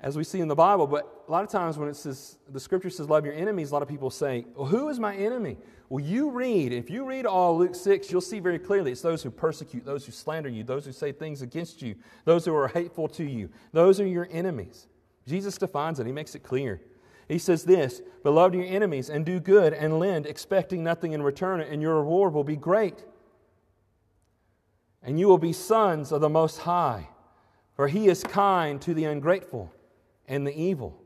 As 0.00 0.16
we 0.16 0.22
see 0.22 0.38
in 0.40 0.46
the 0.46 0.54
Bible, 0.54 0.86
but 0.86 1.24
a 1.26 1.32
lot 1.32 1.42
of 1.42 1.50
times 1.50 1.78
when 1.78 1.88
it 1.88 1.96
says, 1.96 2.38
the 2.48 2.60
scripture 2.60 2.90
says, 2.90 3.08
love 3.08 3.24
your 3.24 3.34
enemies, 3.34 3.70
a 3.70 3.74
lot 3.74 3.82
of 3.82 3.88
people 3.88 4.10
say, 4.10 4.44
well, 4.54 4.66
who 4.66 4.88
is 4.88 5.00
my 5.00 5.16
enemy? 5.16 5.56
Well, 5.88 6.04
you 6.04 6.30
read, 6.30 6.72
if 6.72 6.90
you 6.90 7.04
read 7.04 7.26
all 7.26 7.58
Luke 7.58 7.74
6, 7.74 8.12
you'll 8.12 8.20
see 8.20 8.38
very 8.38 8.58
clearly 8.58 8.92
it's 8.92 9.02
those 9.02 9.22
who 9.22 9.30
persecute, 9.30 9.84
those 9.84 10.06
who 10.06 10.12
slander 10.12 10.48
you, 10.48 10.62
those 10.62 10.84
who 10.84 10.92
say 10.92 11.10
things 11.10 11.42
against 11.42 11.82
you, 11.82 11.96
those 12.24 12.44
who 12.44 12.54
are 12.54 12.68
hateful 12.68 13.08
to 13.08 13.24
you. 13.24 13.50
Those 13.72 14.00
are 14.00 14.06
your 14.06 14.28
enemies. 14.30 14.86
Jesus 15.26 15.58
defines 15.58 15.98
it, 15.98 16.06
he 16.06 16.12
makes 16.12 16.34
it 16.34 16.42
clear. 16.42 16.80
He 17.28 17.38
says 17.38 17.64
this 17.64 18.02
Beloved 18.22 18.54
your 18.54 18.64
enemies, 18.64 19.10
and 19.10 19.24
do 19.24 19.40
good 19.40 19.72
and 19.72 19.98
lend, 19.98 20.26
expecting 20.26 20.82
nothing 20.82 21.12
in 21.12 21.22
return, 21.22 21.60
and 21.60 21.80
your 21.82 21.96
reward 21.96 22.32
will 22.32 22.44
be 22.44 22.56
great. 22.56 23.04
And 25.02 25.18
you 25.18 25.28
will 25.28 25.38
be 25.38 25.52
sons 25.52 26.12
of 26.12 26.20
the 26.20 26.30
Most 26.30 26.60
High, 26.60 27.08
For 27.74 27.88
he 27.88 28.08
is 28.08 28.22
kind 28.22 28.80
to 28.82 28.94
the 28.94 29.04
ungrateful 29.04 29.72
and 30.26 30.46
the 30.46 30.58
evil. 30.58 31.00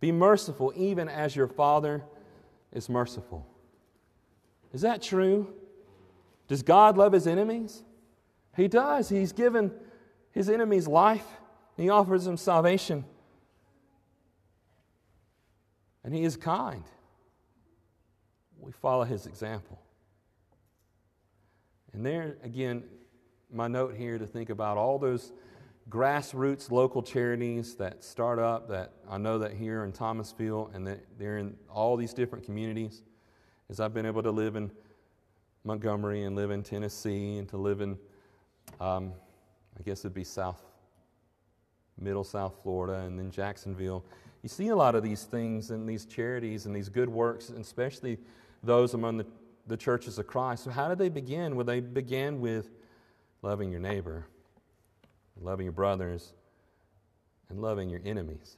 Be 0.00 0.12
merciful, 0.12 0.72
even 0.76 1.08
as 1.08 1.34
your 1.34 1.48
Father 1.48 2.02
is 2.72 2.88
merciful. 2.88 3.46
Is 4.72 4.80
that 4.82 5.00
true? 5.00 5.54
Does 6.48 6.62
God 6.62 6.98
love 6.98 7.12
his 7.12 7.26
enemies? 7.26 7.82
He 8.56 8.68
does. 8.68 9.08
He's 9.08 9.32
given 9.32 9.72
his 10.32 10.48
enemies 10.48 10.88
life, 10.88 11.26
he 11.76 11.90
offers 11.90 12.24
them 12.24 12.36
salvation. 12.36 13.04
And 16.04 16.14
he 16.14 16.24
is 16.24 16.36
kind. 16.36 16.84
We 18.58 18.72
follow 18.72 19.04
his 19.04 19.26
example. 19.26 19.80
And 21.92 22.04
there, 22.04 22.36
again, 22.42 22.84
my 23.52 23.68
note 23.68 23.94
here 23.94 24.18
to 24.18 24.26
think 24.26 24.50
about 24.50 24.78
all 24.78 24.98
those 24.98 25.32
grassroots 25.88 26.70
local 26.70 27.02
charities 27.02 27.74
that 27.74 28.02
start 28.02 28.38
up 28.38 28.68
that 28.68 28.92
I 29.08 29.18
know 29.18 29.38
that 29.38 29.52
here 29.52 29.84
in 29.84 29.92
Thomasville 29.92 30.70
and 30.72 30.86
that 30.86 31.00
they're 31.18 31.38
in 31.38 31.56
all 31.68 31.96
these 31.96 32.14
different 32.14 32.44
communities. 32.44 33.02
As 33.68 33.80
I've 33.80 33.92
been 33.92 34.06
able 34.06 34.22
to 34.22 34.30
live 34.30 34.56
in 34.56 34.70
Montgomery 35.64 36.24
and 36.24 36.34
live 36.34 36.50
in 36.50 36.62
Tennessee 36.62 37.38
and 37.38 37.48
to 37.48 37.56
live 37.56 37.80
in, 37.80 37.98
um, 38.80 39.12
I 39.78 39.82
guess 39.82 40.00
it'd 40.00 40.14
be 40.14 40.24
South, 40.24 40.62
Middle 41.98 42.24
South 42.24 42.54
Florida 42.62 43.00
and 43.04 43.18
then 43.18 43.30
Jacksonville. 43.30 44.04
You 44.42 44.48
see 44.48 44.68
a 44.68 44.76
lot 44.76 44.94
of 44.94 45.02
these 45.02 45.24
things 45.24 45.70
and 45.70 45.88
these 45.88 46.04
charities 46.04 46.66
and 46.66 46.74
these 46.74 46.88
good 46.88 47.08
works, 47.08 47.48
and 47.48 47.60
especially 47.60 48.18
those 48.62 48.94
among 48.94 49.18
the, 49.18 49.26
the 49.66 49.76
churches 49.76 50.18
of 50.18 50.26
Christ. 50.26 50.64
So, 50.64 50.70
how 50.70 50.88
did 50.88 50.98
they 50.98 51.08
begin? 51.08 51.54
Well, 51.54 51.64
they 51.64 51.80
began 51.80 52.40
with 52.40 52.70
loving 53.42 53.70
your 53.70 53.80
neighbor 53.80 54.26
loving 55.40 55.64
your 55.64 55.72
brothers, 55.72 56.32
and 57.48 57.60
loving 57.60 57.88
your 57.88 58.00
enemies. 58.04 58.56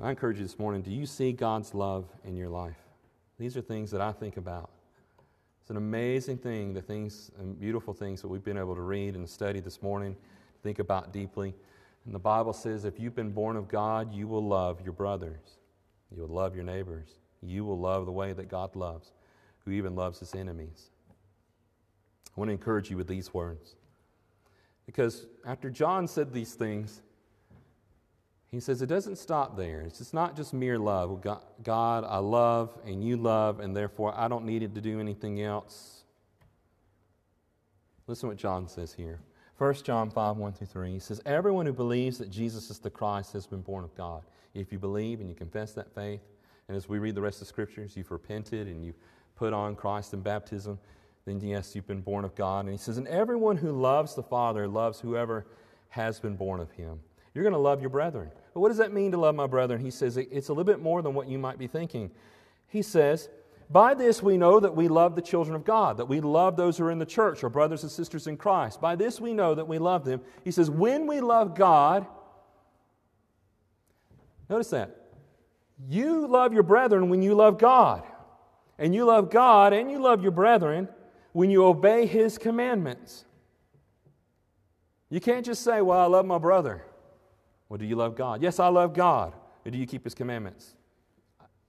I 0.00 0.10
encourage 0.10 0.38
you 0.38 0.44
this 0.44 0.58
morning 0.58 0.82
do 0.82 0.90
you 0.90 1.06
see 1.06 1.32
God's 1.32 1.74
love 1.74 2.06
in 2.24 2.36
your 2.36 2.48
life? 2.48 2.78
These 3.38 3.56
are 3.56 3.60
things 3.60 3.90
that 3.92 4.00
I 4.00 4.12
think 4.12 4.36
about. 4.36 4.70
It's 5.62 5.70
an 5.70 5.76
amazing 5.76 6.38
thing, 6.38 6.74
the 6.74 6.82
things 6.82 7.30
and 7.38 7.56
beautiful 7.58 7.94
things 7.94 8.20
that 8.20 8.26
we've 8.26 8.42
been 8.42 8.58
able 8.58 8.74
to 8.74 8.80
read 8.80 9.14
and 9.14 9.30
study 9.30 9.60
this 9.60 9.80
morning, 9.80 10.16
think 10.64 10.80
about 10.80 11.12
deeply. 11.12 11.54
And 12.04 12.12
the 12.12 12.18
Bible 12.18 12.52
says 12.52 12.84
if 12.84 12.98
you've 12.98 13.14
been 13.14 13.30
born 13.30 13.54
of 13.54 13.68
God, 13.68 14.12
you 14.12 14.26
will 14.26 14.44
love 14.44 14.80
your 14.82 14.92
brothers, 14.92 15.58
you 16.10 16.20
will 16.20 16.34
love 16.34 16.56
your 16.56 16.64
neighbors, 16.64 17.10
you 17.40 17.64
will 17.64 17.78
love 17.78 18.06
the 18.06 18.12
way 18.12 18.32
that 18.32 18.48
God 18.48 18.74
loves, 18.74 19.12
who 19.64 19.70
even 19.70 19.94
loves 19.94 20.18
his 20.18 20.34
enemies. 20.34 20.90
I 22.36 22.40
want 22.40 22.48
to 22.48 22.52
encourage 22.52 22.90
you 22.90 22.96
with 22.96 23.06
these 23.06 23.32
words. 23.32 23.76
Because 24.84 25.26
after 25.46 25.70
John 25.70 26.08
said 26.08 26.32
these 26.32 26.54
things, 26.54 27.02
he 28.52 28.60
says 28.60 28.82
it 28.82 28.86
doesn't 28.86 29.16
stop 29.16 29.56
there. 29.56 29.80
It's 29.80 30.12
not 30.12 30.36
just 30.36 30.52
mere 30.52 30.78
love. 30.78 31.22
God, 31.62 32.04
I 32.04 32.18
love 32.18 32.78
and 32.84 33.02
you 33.02 33.16
love, 33.16 33.60
and 33.60 33.74
therefore 33.74 34.12
I 34.14 34.28
don't 34.28 34.44
need 34.44 34.62
it 34.62 34.74
to 34.74 34.80
do 34.82 35.00
anything 35.00 35.40
else. 35.40 36.04
Listen 38.06 38.28
what 38.28 38.36
John 38.36 38.68
says 38.68 38.92
here. 38.92 39.20
1 39.56 39.74
John 39.84 40.10
5 40.10 40.36
1 40.36 40.52
through 40.52 40.66
3. 40.66 40.92
He 40.92 40.98
says, 40.98 41.22
Everyone 41.24 41.64
who 41.64 41.72
believes 41.72 42.18
that 42.18 42.30
Jesus 42.30 42.68
is 42.68 42.78
the 42.78 42.90
Christ 42.90 43.32
has 43.32 43.46
been 43.46 43.62
born 43.62 43.84
of 43.84 43.94
God. 43.96 44.22
If 44.52 44.70
you 44.70 44.78
believe 44.78 45.20
and 45.20 45.30
you 45.30 45.34
confess 45.34 45.72
that 45.72 45.94
faith, 45.94 46.20
and 46.68 46.76
as 46.76 46.88
we 46.88 46.98
read 46.98 47.14
the 47.14 47.22
rest 47.22 47.36
of 47.36 47.46
the 47.46 47.46
scriptures, 47.46 47.96
you've 47.96 48.10
repented 48.10 48.66
and 48.66 48.84
you 48.84 48.92
put 49.34 49.54
on 49.54 49.74
Christ 49.74 50.12
in 50.12 50.20
baptism, 50.20 50.78
then 51.24 51.40
yes, 51.40 51.74
you've 51.74 51.86
been 51.86 52.02
born 52.02 52.24
of 52.24 52.34
God. 52.34 52.66
And 52.66 52.70
he 52.70 52.78
says, 52.78 52.98
and 52.98 53.08
everyone 53.08 53.56
who 53.56 53.72
loves 53.72 54.14
the 54.14 54.22
Father 54.22 54.68
loves 54.68 55.00
whoever 55.00 55.46
has 55.88 56.20
been 56.20 56.36
born 56.36 56.60
of 56.60 56.70
him. 56.72 57.00
You're 57.34 57.44
going 57.44 57.54
to 57.54 57.58
love 57.58 57.80
your 57.80 57.90
brethren. 57.90 58.30
But 58.52 58.60
what 58.60 58.68
does 58.68 58.78
that 58.78 58.92
mean 58.92 59.12
to 59.12 59.18
love 59.18 59.34
my 59.34 59.46
brethren? 59.46 59.80
He 59.80 59.90
says 59.90 60.16
it's 60.16 60.48
a 60.48 60.52
little 60.52 60.64
bit 60.64 60.80
more 60.80 61.02
than 61.02 61.14
what 61.14 61.28
you 61.28 61.38
might 61.38 61.58
be 61.58 61.66
thinking. 61.66 62.10
He 62.68 62.82
says, 62.82 63.28
by 63.70 63.94
this 63.94 64.22
we 64.22 64.36
know 64.36 64.60
that 64.60 64.76
we 64.76 64.88
love 64.88 65.16
the 65.16 65.22
children 65.22 65.56
of 65.56 65.64
God, 65.64 65.96
that 65.96 66.04
we 66.04 66.20
love 66.20 66.56
those 66.56 66.76
who 66.76 66.84
are 66.84 66.90
in 66.90 66.98
the 66.98 67.06
church, 67.06 67.42
our 67.42 67.48
brothers 67.48 67.82
and 67.82 67.90
sisters 67.90 68.26
in 68.26 68.36
Christ. 68.36 68.80
By 68.80 68.96
this 68.96 69.20
we 69.20 69.32
know 69.32 69.54
that 69.54 69.66
we 69.66 69.78
love 69.78 70.04
them. 70.04 70.20
He 70.44 70.50
says, 70.50 70.70
when 70.70 71.06
we 71.06 71.20
love 71.20 71.54
God, 71.54 72.06
notice 74.50 74.70
that. 74.70 74.98
You 75.88 76.26
love 76.26 76.52
your 76.52 76.62
brethren 76.62 77.08
when 77.08 77.22
you 77.22 77.34
love 77.34 77.58
God. 77.58 78.04
And 78.78 78.94
you 78.94 79.04
love 79.04 79.30
God 79.30 79.72
and 79.72 79.90
you 79.90 79.98
love 80.00 80.22
your 80.22 80.32
brethren 80.32 80.88
when 81.32 81.50
you 81.50 81.64
obey 81.64 82.06
his 82.06 82.36
commandments. 82.36 83.24
You 85.08 85.20
can't 85.20 85.44
just 85.44 85.62
say, 85.62 85.80
Well, 85.82 85.98
I 85.98 86.06
love 86.06 86.26
my 86.26 86.38
brother. 86.38 86.84
Well, 87.72 87.78
do 87.78 87.86
you 87.86 87.96
love 87.96 88.16
God? 88.16 88.42
Yes, 88.42 88.60
I 88.60 88.68
love 88.68 88.92
God. 88.92 89.32
Or 89.64 89.70
do 89.70 89.78
you 89.78 89.86
keep 89.86 90.04
his 90.04 90.14
commandments? 90.14 90.74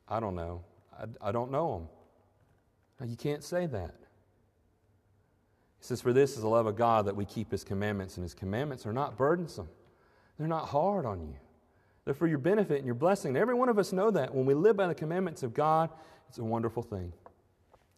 I 0.05 0.19
don't 0.19 0.35
know. 0.35 0.61
I, 0.99 1.29
I 1.29 1.31
don't 1.31 1.49
know 1.49 1.87
them. 2.99 3.09
you 3.09 3.15
can't 3.15 3.41
say 3.41 3.67
that. 3.67 3.95
He 5.79 5.85
says, 5.85 6.01
For 6.01 6.11
this 6.11 6.35
is 6.35 6.41
the 6.41 6.49
love 6.49 6.65
of 6.65 6.75
God 6.75 7.05
that 7.05 7.15
we 7.15 7.23
keep 7.23 7.49
his 7.51 7.63
commandments, 7.63 8.17
and 8.17 8.23
his 8.25 8.33
commandments 8.33 8.85
are 8.85 8.91
not 8.91 9.17
burdensome, 9.17 9.69
they're 10.37 10.45
not 10.45 10.67
hard 10.67 11.05
on 11.05 11.21
you. 11.21 11.35
They're 12.03 12.13
for 12.13 12.27
your 12.27 12.37
benefit 12.37 12.79
and 12.79 12.85
your 12.85 12.95
blessing. 12.95 13.37
Every 13.37 13.55
one 13.55 13.69
of 13.69 13.79
us 13.79 13.93
know 13.93 14.11
that. 14.11 14.35
When 14.35 14.45
we 14.45 14.55
live 14.55 14.75
by 14.75 14.87
the 14.87 14.95
commandments 14.95 15.41
of 15.41 15.53
God, 15.53 15.89
it's 16.27 16.37
a 16.37 16.43
wonderful 16.43 16.83
thing. 16.83 17.13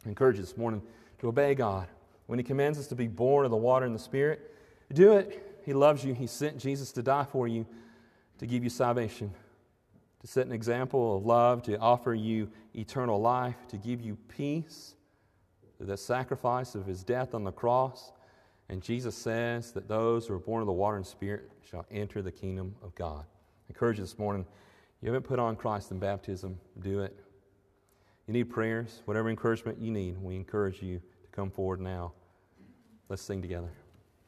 I 0.04 0.10
encourage 0.10 0.36
you 0.36 0.42
this 0.42 0.56
morning 0.56 0.80
to 1.18 1.26
obey 1.26 1.56
God. 1.56 1.88
When 2.26 2.38
He 2.38 2.44
commands 2.44 2.78
us 2.78 2.86
to 2.86 2.94
be 2.94 3.08
born 3.08 3.44
of 3.44 3.50
the 3.50 3.56
water 3.56 3.84
and 3.84 3.92
the 3.92 3.98
Spirit, 3.98 4.54
do 4.92 5.14
it. 5.14 5.60
He 5.64 5.72
loves 5.72 6.04
you. 6.04 6.14
He 6.14 6.28
sent 6.28 6.58
Jesus 6.58 6.92
to 6.92 7.02
die 7.02 7.26
for 7.32 7.48
you, 7.48 7.66
to 8.38 8.46
give 8.46 8.62
you 8.62 8.70
salvation, 8.70 9.32
to 10.20 10.26
set 10.26 10.46
an 10.46 10.52
example 10.52 11.16
of 11.16 11.26
love, 11.26 11.62
to 11.64 11.78
offer 11.78 12.14
you 12.14 12.48
eternal 12.74 13.20
life, 13.20 13.56
to 13.68 13.76
give 13.76 14.00
you 14.00 14.16
peace 14.28 14.94
through 15.76 15.86
the 15.86 15.96
sacrifice 15.96 16.74
of 16.74 16.86
His 16.86 17.02
death 17.02 17.34
on 17.34 17.44
the 17.44 17.52
cross. 17.52 18.12
And 18.68 18.82
Jesus 18.82 19.14
says 19.14 19.72
that 19.72 19.88
those 19.88 20.26
who 20.26 20.34
are 20.34 20.38
born 20.38 20.60
of 20.60 20.66
the 20.66 20.72
water 20.72 20.96
and 20.96 21.06
Spirit 21.06 21.50
shall 21.68 21.86
enter 21.90 22.22
the 22.22 22.32
kingdom 22.32 22.74
of 22.82 22.94
God. 22.94 23.24
I 23.24 23.70
encourage 23.70 23.98
you 23.98 24.04
this 24.04 24.18
morning. 24.18 24.44
You 25.02 25.12
haven't 25.12 25.28
put 25.28 25.38
on 25.38 25.56
Christ 25.56 25.90
in 25.90 25.98
baptism, 25.98 26.58
do 26.80 27.00
it. 27.00 27.16
You 28.26 28.32
need 28.32 28.50
prayers, 28.50 29.02
whatever 29.04 29.28
encouragement 29.28 29.78
you 29.78 29.92
need, 29.92 30.18
we 30.20 30.34
encourage 30.34 30.82
you 30.82 30.98
to 30.98 31.28
come 31.30 31.50
forward 31.50 31.80
now. 31.80 32.12
Let's 33.08 33.22
sing 33.22 33.40
together. 33.40 33.70